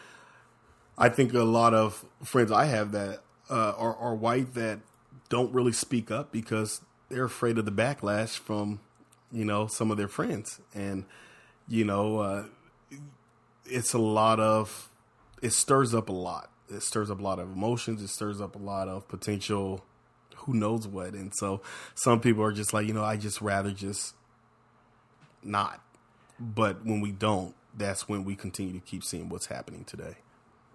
[0.97, 4.79] I think a lot of friends I have that uh, are, are white that
[5.29, 8.79] don't really speak up because they're afraid of the backlash from
[9.31, 11.05] you know some of their friends, and
[11.67, 12.45] you know uh,
[13.65, 14.89] it's a lot of
[15.41, 16.49] it stirs up a lot.
[16.69, 18.01] It stirs up a lot of emotions.
[18.01, 19.83] It stirs up a lot of potential
[20.35, 21.13] who knows what.
[21.13, 21.61] And so
[21.95, 24.15] some people are just like, you know, I just rather just
[25.43, 25.81] not.
[26.39, 30.15] But when we don't, that's when we continue to keep seeing what's happening today.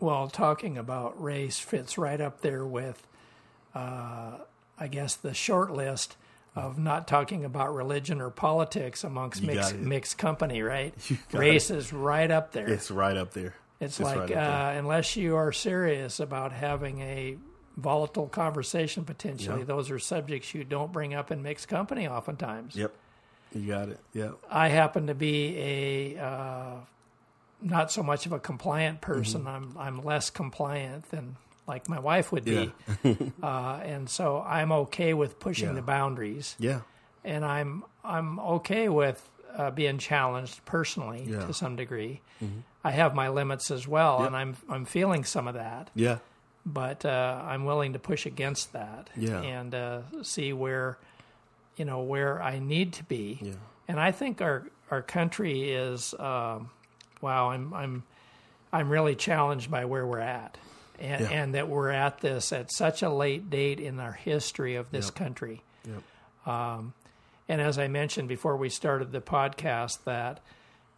[0.00, 3.06] Well, talking about race fits right up there with,
[3.74, 4.38] uh,
[4.78, 6.16] I guess, the short list
[6.54, 10.94] of not talking about religion or politics amongst mixed, mixed company, right?
[11.32, 11.78] Race it.
[11.78, 12.68] is right up there.
[12.68, 13.54] It's right up there.
[13.80, 17.36] It's, it's like, right uh, unless you are serious about having a
[17.76, 22.76] volatile conversation potentially, those are subjects you don't bring up in mixed company oftentimes.
[22.76, 22.92] Yep.
[23.54, 24.00] You got it.
[24.12, 24.32] Yeah.
[24.50, 26.74] I happen to be a uh,
[27.62, 29.42] not so much of a compliant person.
[29.44, 29.78] Mm-hmm.
[29.78, 32.72] I'm I'm less compliant than like my wife would be,
[33.02, 33.14] yeah.
[33.42, 35.74] uh, and so I'm okay with pushing yeah.
[35.74, 36.56] the boundaries.
[36.58, 36.80] Yeah.
[37.24, 41.46] And I'm I'm okay with uh, being challenged personally yeah.
[41.46, 42.20] to some degree.
[42.42, 42.60] Mm-hmm.
[42.84, 44.26] I have my limits as well, yep.
[44.28, 45.90] and I'm I'm feeling some of that.
[45.94, 46.18] Yeah.
[46.66, 49.10] But uh, I'm willing to push against that.
[49.16, 49.40] Yeah.
[49.40, 50.98] And uh, see where
[51.76, 53.38] you know where I need to be.
[53.40, 53.52] Yeah.
[53.88, 56.70] And I think our our country is um,
[57.20, 57.50] wow.
[57.50, 58.02] I'm I'm
[58.72, 60.58] I'm really challenged by where we're at,
[60.98, 61.30] and, yeah.
[61.30, 65.06] and that we're at this at such a late date in our history of this
[65.06, 65.14] yep.
[65.14, 65.62] country.
[65.86, 66.52] Yep.
[66.52, 66.92] Um,
[67.48, 70.40] and as I mentioned before we started the podcast, that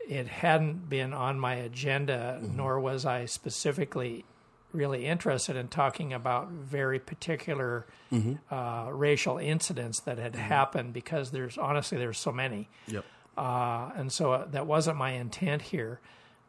[0.08, 2.56] it hadn't been on my agenda, mm-hmm.
[2.56, 4.24] nor was I specifically
[4.72, 8.34] really interested in talking about very particular mm-hmm.
[8.54, 10.42] uh, racial incidents that had mm-hmm.
[10.42, 12.68] happened because there's honestly there's so many.
[12.88, 13.04] Yep.
[13.36, 16.00] Uh, and so uh, that wasn't my intent here,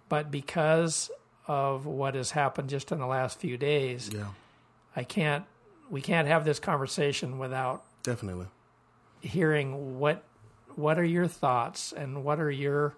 [0.07, 1.11] but because
[1.47, 4.27] of what has happened just in the last few days, yeah.
[4.95, 5.45] I can't.
[5.89, 8.47] We can't have this conversation without definitely
[9.21, 10.23] hearing what
[10.75, 12.95] what are your thoughts and what are your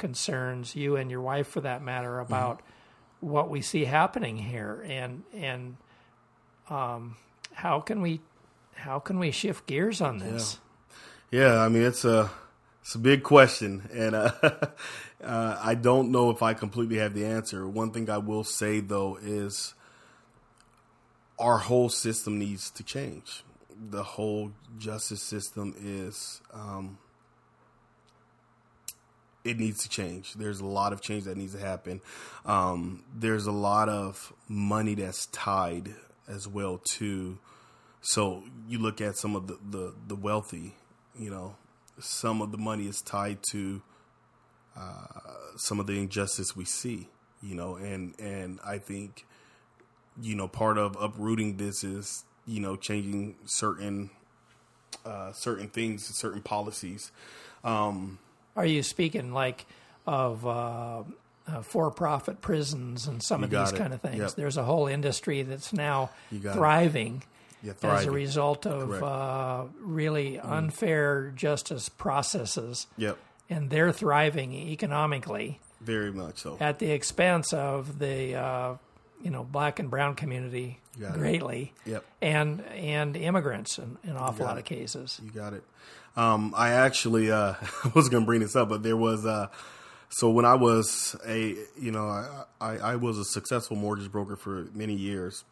[0.00, 2.58] concerns, you and your wife for that matter, about.
[2.58, 2.66] Mm-hmm
[3.20, 5.76] what we see happening here, and and
[6.68, 7.16] um,
[7.52, 8.20] how can we
[8.74, 10.58] how can we shift gears on this?
[11.30, 12.30] Yeah, yeah I mean it's a
[12.80, 14.32] it's a big question, and uh,
[15.22, 17.68] uh, I don't know if I completely have the answer.
[17.68, 19.74] One thing I will say though is
[21.38, 23.44] our whole system needs to change.
[23.90, 26.98] The whole justice system is um,
[29.44, 30.34] it needs to change.
[30.34, 32.00] There's a lot of change that needs to happen.
[32.44, 35.94] Um, there's a lot of money that's tied
[36.28, 37.38] as well too.
[38.02, 40.74] So you look at some of the, the, the wealthy,
[41.18, 41.56] you know,
[41.98, 43.82] some of the money is tied to
[44.76, 45.06] uh,
[45.56, 47.08] some of the injustice we see,
[47.42, 49.26] you know, and and I think,
[50.20, 54.10] you know, part of uprooting this is you know changing certain
[55.04, 57.12] uh, certain things, certain policies.
[57.64, 58.18] Um,
[58.60, 59.66] are you speaking like
[60.06, 61.02] of uh,
[61.46, 63.76] uh, for-profit prisons and some You of these it.
[63.78, 64.18] kind of things.
[64.18, 64.34] Yep.
[64.34, 67.22] There's a whole industry that's now thriving
[67.62, 75.60] Yeah, as a result of uh, really unfair justice processes, Yep, and they're thriving economically
[75.80, 76.56] very much so.
[76.60, 78.74] at the expense of the uh,
[79.22, 81.18] you know black and brown community Got it.
[81.18, 82.04] greatly, Yep.
[82.22, 84.60] and and immigrants in, in an awful lot it.
[84.60, 85.20] of cases.
[85.24, 85.64] You got it.
[86.16, 87.54] Um, I actually uh,
[87.94, 89.48] was going to bring this up, but there was uh,
[90.08, 94.36] so when I was a you know I, I, I was a successful mortgage broker
[94.36, 95.44] for many years,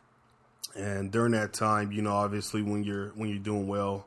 [0.74, 4.06] and during that time, you know, obviously when you're when you're doing well,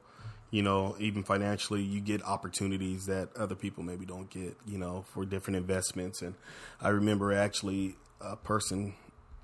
[0.51, 5.05] you know, even financially, you get opportunities that other people maybe don't get, you know,
[5.13, 6.21] for different investments.
[6.21, 6.35] And
[6.81, 8.93] I remember actually a person,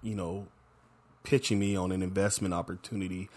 [0.03, 0.47] you know,
[1.23, 3.29] pitching me on an investment opportunity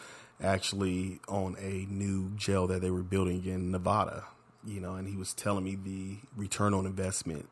[0.42, 4.24] actually on a new jail that they were building in Nevada,
[4.64, 7.48] you know, and he was telling me the return on investment.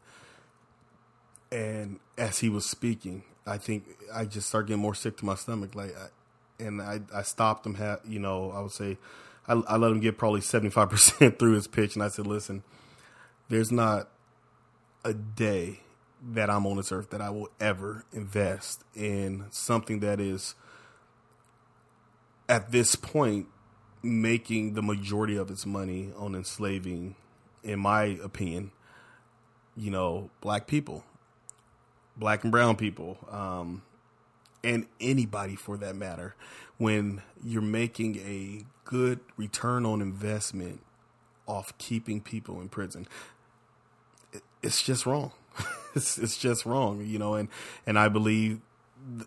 [1.50, 5.34] And as he was speaking, I think I just started getting more sick to my
[5.34, 5.74] stomach.
[5.74, 7.76] Like, I, and I, I stopped him,
[8.06, 8.98] you know, I would say,
[9.46, 11.94] I, I let him get probably 75% through his pitch.
[11.94, 12.62] And I said, listen,
[13.48, 14.08] there's not
[15.04, 15.80] a day
[16.32, 20.54] that I'm on this earth that I will ever invest in something that is
[22.48, 23.46] at this point
[24.02, 27.16] making the majority of its money on enslaving,
[27.62, 28.70] in my opinion,
[29.76, 31.04] you know, black people,
[32.16, 33.82] black and brown people, um,
[34.64, 36.34] and anybody for that matter.
[36.78, 40.80] When you're making a good return on investment
[41.46, 43.06] off keeping people in prison,
[44.62, 45.32] it's just wrong.
[45.94, 47.48] it's, it's just wrong, you know, and,
[47.86, 48.60] and I believe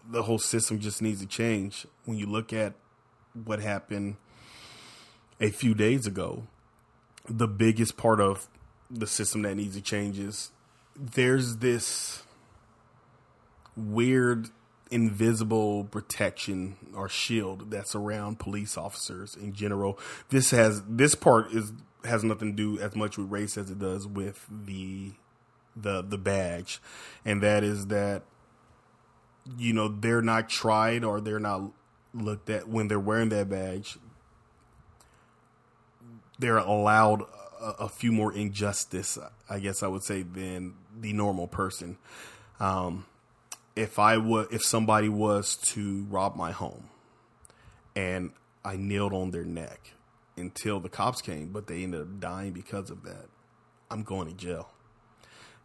[0.10, 1.86] the whole system just needs to change.
[2.06, 2.74] When you look at
[3.34, 4.18] what happened
[5.40, 6.48] a few days ago,
[7.28, 8.48] the biggest part of
[8.90, 10.52] the system that needs to change is
[10.96, 12.24] there's this
[13.76, 14.50] weird
[14.90, 19.98] invisible protection or shield that's around police officers in general.
[20.30, 21.72] This has this part is
[22.04, 25.14] has nothing to do as much with race as it does with the
[25.76, 26.82] the the badge,
[27.24, 28.24] and that is that
[29.58, 31.72] you know they're not tried or they're not
[32.14, 33.98] looked at when they're wearing that badge.
[36.40, 37.22] They're allowed
[37.62, 39.18] a, a few more injustice,
[39.50, 41.98] I guess I would say, than the normal person.
[42.60, 43.06] Um,
[43.76, 46.90] if I would, if somebody was to rob my home,
[47.96, 48.32] and
[48.64, 49.94] I kneeled on their neck
[50.38, 53.28] until the cops came, but they ended up dying because of that,
[53.90, 54.70] I'm going to jail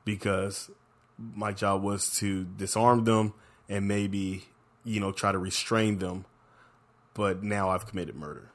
[0.05, 0.70] because
[1.18, 3.32] my job was to disarm them
[3.68, 4.44] and maybe
[4.84, 6.24] you know try to restrain them,
[7.17, 8.51] but now I've committed murder.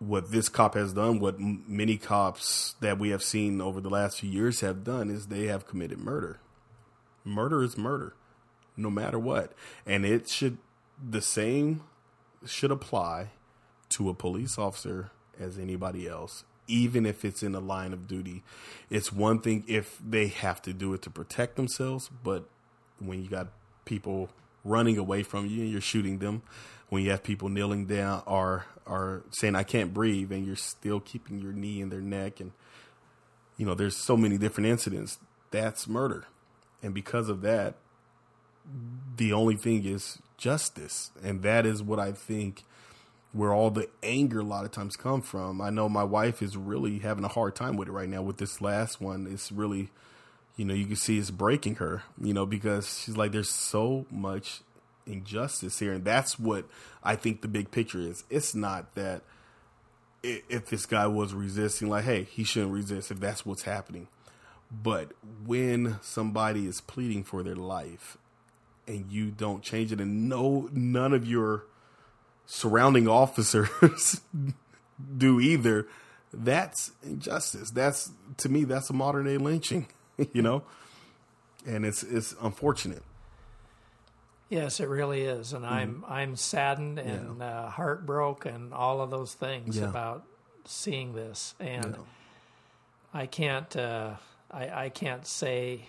[0.00, 3.88] What this cop has done, what m- many cops that we have seen over the
[3.88, 6.40] last few years have done, is they have committed murder.
[7.24, 8.14] Murder is murder
[8.76, 9.52] no matter what.
[9.84, 10.58] And it should
[11.02, 11.82] the same
[12.46, 13.30] should apply
[13.90, 18.42] to a police officer as anybody else even if it's in the line of duty.
[18.90, 22.48] It's one thing if they have to do it to protect themselves but
[22.98, 23.48] when you got
[23.84, 24.28] people
[24.64, 26.42] running away from you and you're shooting them
[26.88, 31.00] when you have people kneeling down or are saying i can't breathe and you're still
[31.00, 32.52] keeping your knee in their neck and
[33.56, 35.18] you know there's so many different incidents
[35.50, 36.26] that's murder
[36.82, 37.74] and because of that,
[39.16, 41.10] the only thing is justice.
[41.22, 42.64] And that is what I think
[43.32, 45.60] where all the anger a lot of times come from.
[45.60, 48.38] I know my wife is really having a hard time with it right now with
[48.38, 49.28] this last one.
[49.30, 49.90] It's really,
[50.58, 54.06] you know, you can see it's breaking her, you know, because she's like, there's so
[54.10, 54.60] much
[55.06, 55.92] injustice here.
[55.92, 56.66] And that's what
[57.02, 58.24] I think the big picture is.
[58.28, 59.22] It's not that
[60.24, 64.08] if this guy was resisting, like, hey, he shouldn't resist if that's what's happening.
[64.70, 65.12] But
[65.46, 68.18] when somebody is pleading for their life
[68.88, 71.66] and you don't change it, and no, none of your
[72.46, 74.20] surrounding officers
[75.16, 75.86] do either,
[76.32, 77.70] that's injustice.
[77.70, 79.86] That's to me, that's a modern day lynching,
[80.32, 80.62] you know,
[81.66, 83.02] and it's it's unfortunate.
[84.48, 89.34] Yes, it really is, and I'm I'm saddened and uh, heartbroken and all of those
[89.34, 89.88] things Yeah.
[89.88, 90.24] about
[90.64, 92.02] seeing this, and Yeah.
[93.20, 94.14] I can't uh,
[94.50, 95.88] I I can't say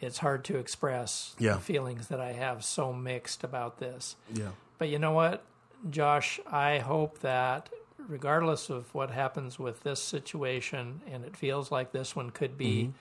[0.00, 1.54] it's hard to express Yeah.
[1.54, 4.16] the feelings that I have so mixed about this.
[4.32, 5.44] Yeah, But you know what,
[5.88, 7.70] Josh, I hope that
[8.06, 12.92] regardless of what happens with this situation, and it feels like this one could be.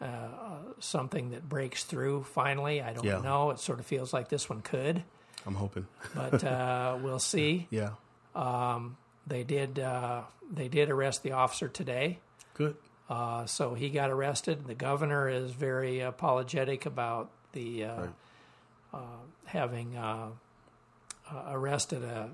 [0.00, 0.28] Uh,
[0.78, 2.80] something that breaks through finally.
[2.80, 3.18] I don't Yeah.
[3.20, 3.50] know.
[3.50, 5.02] It sort of feels like this one could
[5.44, 5.86] I'm hoping.
[6.14, 7.66] but uh, we'll see.
[7.70, 7.90] Yeah,
[9.26, 10.22] They did uh,
[10.52, 12.20] they did arrest the officer today.
[12.54, 12.76] good.
[13.10, 14.66] Uh, so he got arrested.
[14.66, 18.10] The governor is very apologetic about the uh, Right.
[18.94, 18.98] uh,
[19.46, 20.28] having uh,
[21.30, 22.30] uh, arrested a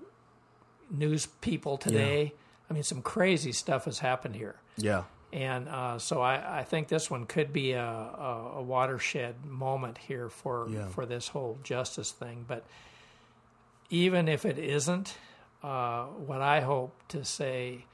[0.91, 2.33] news people today.
[2.69, 4.57] I mean, some crazy stuff has happened here.
[4.77, 5.05] Yeah.
[5.35, 9.99] And uh, so I, I think this one could be a, a, a watershed moment
[9.99, 10.87] here for Yeah.
[10.89, 12.45] for this whole justice thing.
[12.47, 12.65] But
[13.91, 15.17] even if it isn't,
[15.63, 17.85] uh, what I hope to say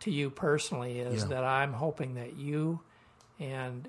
[0.00, 1.28] to you personally is Yeah.
[1.30, 2.80] that I'm hoping that you
[3.40, 3.88] and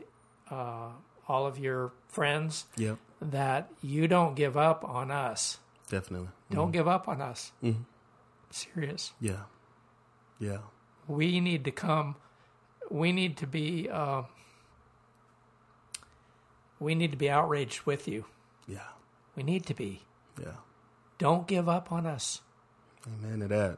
[0.49, 0.89] uh,
[1.27, 2.97] all of your friends Yep.
[3.21, 5.57] that you don't give up on us.
[5.89, 6.29] Definitely.
[6.49, 7.51] Don't give up on us.
[7.61, 7.83] Mhm.
[8.51, 9.11] Serious.
[9.19, 9.43] Yeah.
[10.39, 10.59] Yeah.
[11.07, 12.15] we need to come
[12.93, 14.21] we need to be uh,
[16.79, 18.25] we need to be outraged with you.
[18.67, 18.87] Yeah.
[19.35, 20.03] we need to be.
[20.39, 20.57] Yeah.
[21.17, 22.41] don't give up on us.
[23.07, 23.77] Amen to that.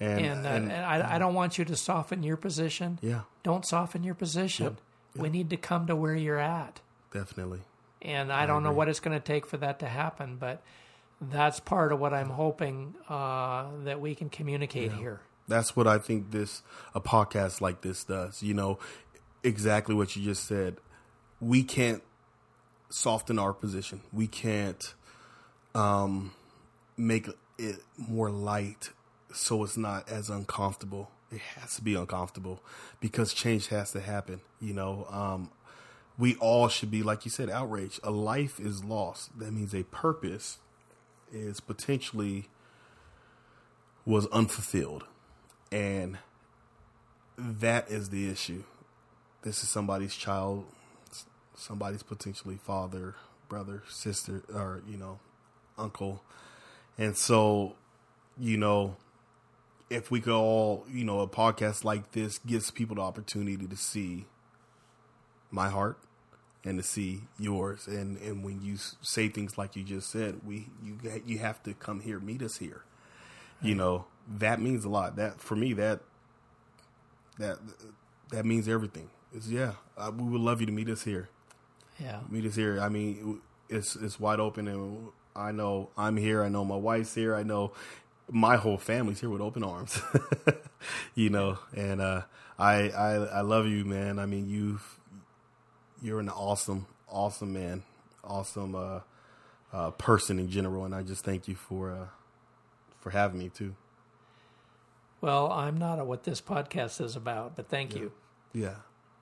[0.00, 2.98] And and, uh, and I, I don't want you to soften your position.
[3.00, 4.76] Yeah, don't soften your position.
[5.16, 6.80] We need to come to where you're at.
[7.12, 7.60] Definitely.
[8.00, 10.62] and i don't know what it's going to take for that to happen but
[11.20, 15.20] that's part of what i'm hoping uh, that we can communicate here
[15.52, 16.62] That's what I think this
[16.94, 18.42] a podcast like this does.
[18.42, 18.78] You know,
[19.42, 20.78] exactly what you just said.
[21.40, 22.02] We can't
[22.88, 24.00] soften our position.
[24.12, 24.94] We can't
[25.74, 26.32] um,
[26.96, 27.28] make
[27.58, 28.90] it more light
[29.34, 31.10] so it's not as uncomfortable.
[31.30, 32.62] It has to be uncomfortable
[33.00, 34.40] because change has to happen.
[34.58, 35.50] You know, um,
[36.18, 38.00] we all should be, like you said, outraged.
[38.02, 39.38] A life is lost.
[39.38, 40.58] That means a purpose
[41.30, 42.48] is potentially
[44.04, 45.04] was unfulfilled.
[45.72, 46.18] And
[47.38, 48.64] that is the issue.
[49.42, 50.66] This is somebody's child,
[51.54, 53.16] somebody's potentially father,
[53.48, 55.18] brother, sister, or, you know,
[55.78, 56.22] uncle.
[56.98, 57.74] And so,
[58.38, 58.96] you know,
[59.90, 63.76] if we could all, you know, a podcast like this gives people the opportunity to
[63.76, 64.26] see
[65.50, 65.98] my heart
[66.64, 67.86] and to see yours.
[67.88, 71.74] And, and when you say things like you just said, we, you, you have to
[71.74, 72.84] come here, meet us here
[73.62, 75.16] you know that means a lot.
[75.16, 76.00] That for me that
[77.38, 77.58] that
[78.30, 79.10] that means everything.
[79.34, 81.28] Is yeah uh, we would love you to meet us here.
[81.98, 82.20] Yeah.
[82.28, 82.80] Meet us here.
[82.80, 86.42] I mean it's it's wide open and i know i'm here.
[86.42, 87.34] I know my wife's here.
[87.34, 87.72] I know
[88.30, 90.00] my whole family's here with open arms
[91.14, 92.22] you know and uh
[92.58, 94.18] i i i love you man.
[94.18, 94.80] I mean you
[96.02, 97.82] you're an awesome awesome man.
[98.24, 99.00] Awesome uh
[99.72, 100.84] uh person in general.
[100.84, 102.06] And i just thank you for uh
[103.00, 103.74] for having me too
[105.22, 108.12] well i'm not what this podcast is about but thank you.
[108.52, 108.74] Yeah.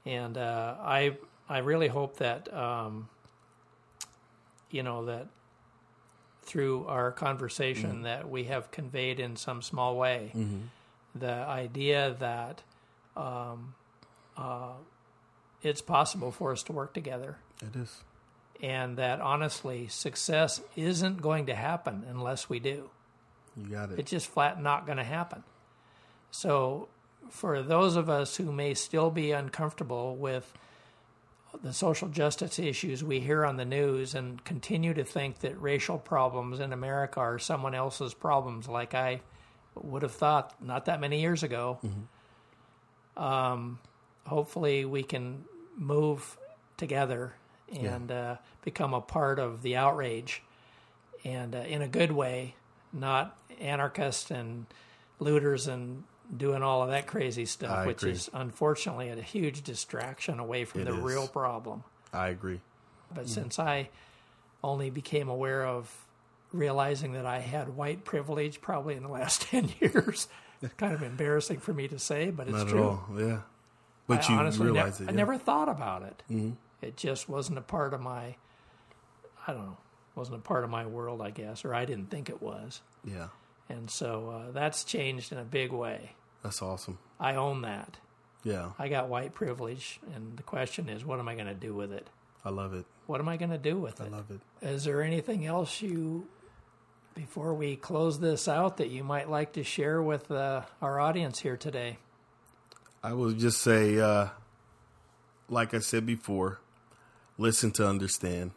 [0.05, 1.16] And uh, I
[1.48, 3.09] I really hope that um,
[4.70, 5.28] you know that
[6.42, 10.32] through our conversation that we have conveyed in some small way
[11.14, 12.62] the idea that
[13.16, 13.74] um,
[14.36, 14.72] uh,
[15.62, 17.36] it's possible for us to work together.
[17.62, 18.03] It is.
[18.62, 22.90] And that honestly success isn't going to happen unless we do.
[23.57, 23.98] You got it.
[23.98, 25.42] it's just flat not going to happen.
[26.31, 26.89] So,
[27.31, 30.53] for those of us who may still be uncomfortable with
[31.62, 35.99] the social justice issues we hear on the news and continue to think that racial
[35.99, 39.20] problems in America are someone else's problems, like I
[39.74, 41.78] would have thought not that many years ago,
[43.16, 43.78] um,
[44.26, 45.45] hopefully we can
[45.76, 46.37] move
[46.76, 47.35] together
[47.72, 50.43] and uh, become a part of the outrage
[51.24, 52.55] and uh, in a good way,
[52.93, 54.66] not anarchists and
[55.18, 56.05] looters and
[56.35, 58.12] doing all of that crazy stuff, I which agree.
[58.12, 61.01] is unfortunately a huge distraction away from It the is.
[61.03, 61.83] real problem.
[62.12, 62.61] I agree.
[63.14, 63.89] But since I
[64.62, 65.93] only became aware of
[66.53, 70.28] realizing that I had white privilege probably in the last 10 years,
[70.62, 72.83] it's kind of embarrassing for me to say, but it's Not true.
[72.85, 73.05] all.
[73.16, 73.41] Yeah.
[74.07, 75.12] But I you honestly realize nev- it.
[75.12, 76.22] I never thought about it.
[76.31, 76.53] Mm-hmm.
[76.83, 78.37] It just wasn't a part of my,
[79.47, 79.76] I don't know,
[80.14, 82.81] wasn't a part of my world, I guess, or I didn't think it was.
[83.05, 83.28] Yeah.
[83.68, 86.12] And so uh, that's changed in a big way.
[86.43, 86.99] That's awesome.
[87.18, 87.99] I own that.
[88.43, 88.70] Yeah.
[88.78, 91.93] I got white privilege, and the question is, what am I going to do with
[91.93, 92.09] it?
[92.45, 92.86] I love it.
[93.07, 94.12] What am I going to do with I it?
[94.12, 94.41] I love it.
[94.66, 96.26] Is there anything else you,
[97.14, 101.41] before we close this out, that you might like to share with uh, our audience
[101.41, 101.99] here today?
[103.03, 104.28] I will just say, uh,
[105.49, 106.61] like I said before,
[107.36, 108.53] listen to understand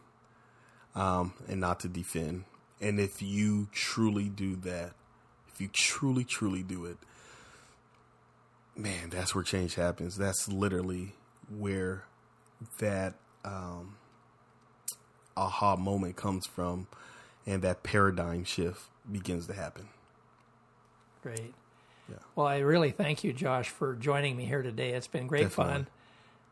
[0.96, 2.46] um, and not to defend.
[2.80, 4.92] And if you truly do that,
[5.54, 6.98] if you truly, truly do it,
[8.76, 10.18] man, that's where change happens.
[10.18, 11.14] That's literally
[11.50, 12.06] where
[12.80, 13.16] that
[13.46, 13.96] um,
[15.36, 16.88] aha moment comes from
[17.46, 19.90] and that paradigm shift begins to happen.
[21.22, 21.54] Great.
[22.10, 22.16] Yeah.
[22.36, 24.92] Well, I really thank you, Josh, for joining me here today.
[24.92, 25.74] It's been great Definitely.
[25.74, 25.88] fun.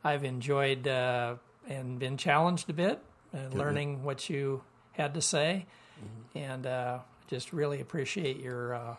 [0.03, 1.35] I've enjoyed uh,
[1.67, 2.99] and been challenged a bit,
[3.33, 4.63] uh, learning what you
[4.93, 5.65] had to say,
[6.01, 6.37] Mm-hmm.
[6.39, 8.95] and uh, just really appreciate your uh,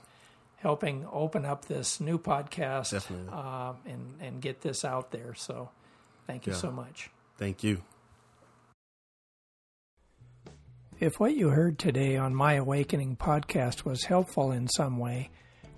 [0.62, 2.94] helping open up this new podcast
[3.32, 5.34] uh, and and get this out there.
[5.34, 5.70] So,
[6.26, 6.58] thank you Yeah.
[6.58, 7.10] so much.
[7.36, 7.82] Thank you.
[11.00, 15.30] If what you heard today on My Awakening podcast was helpful in some way,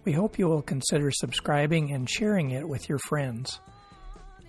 [0.04, 3.58] we hope you will consider subscribing and sharing it with your friends.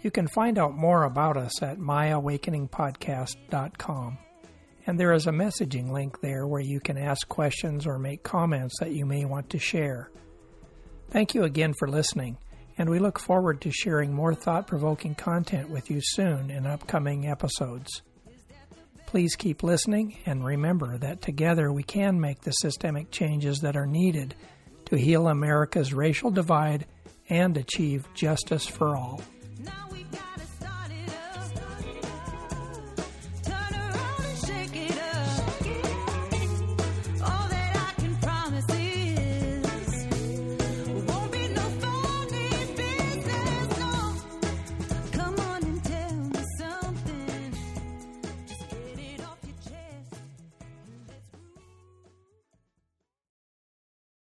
[0.02, 4.18] You can find out more about us at myawakeningpodcast.com.
[4.88, 8.76] And there is a messaging link there where you can ask questions or make comments
[8.82, 10.12] that you may want to share.
[11.10, 12.38] Thank you again for listening,
[12.78, 17.28] and we look forward to sharing more thought provoking content with you soon in upcoming
[17.28, 18.02] episodes.
[19.06, 23.86] Please keep listening and remember that together we can make the systemic changes that are
[23.86, 24.36] needed
[24.86, 26.86] to heal America's racial divide
[27.30, 29.22] and achieve justice for all.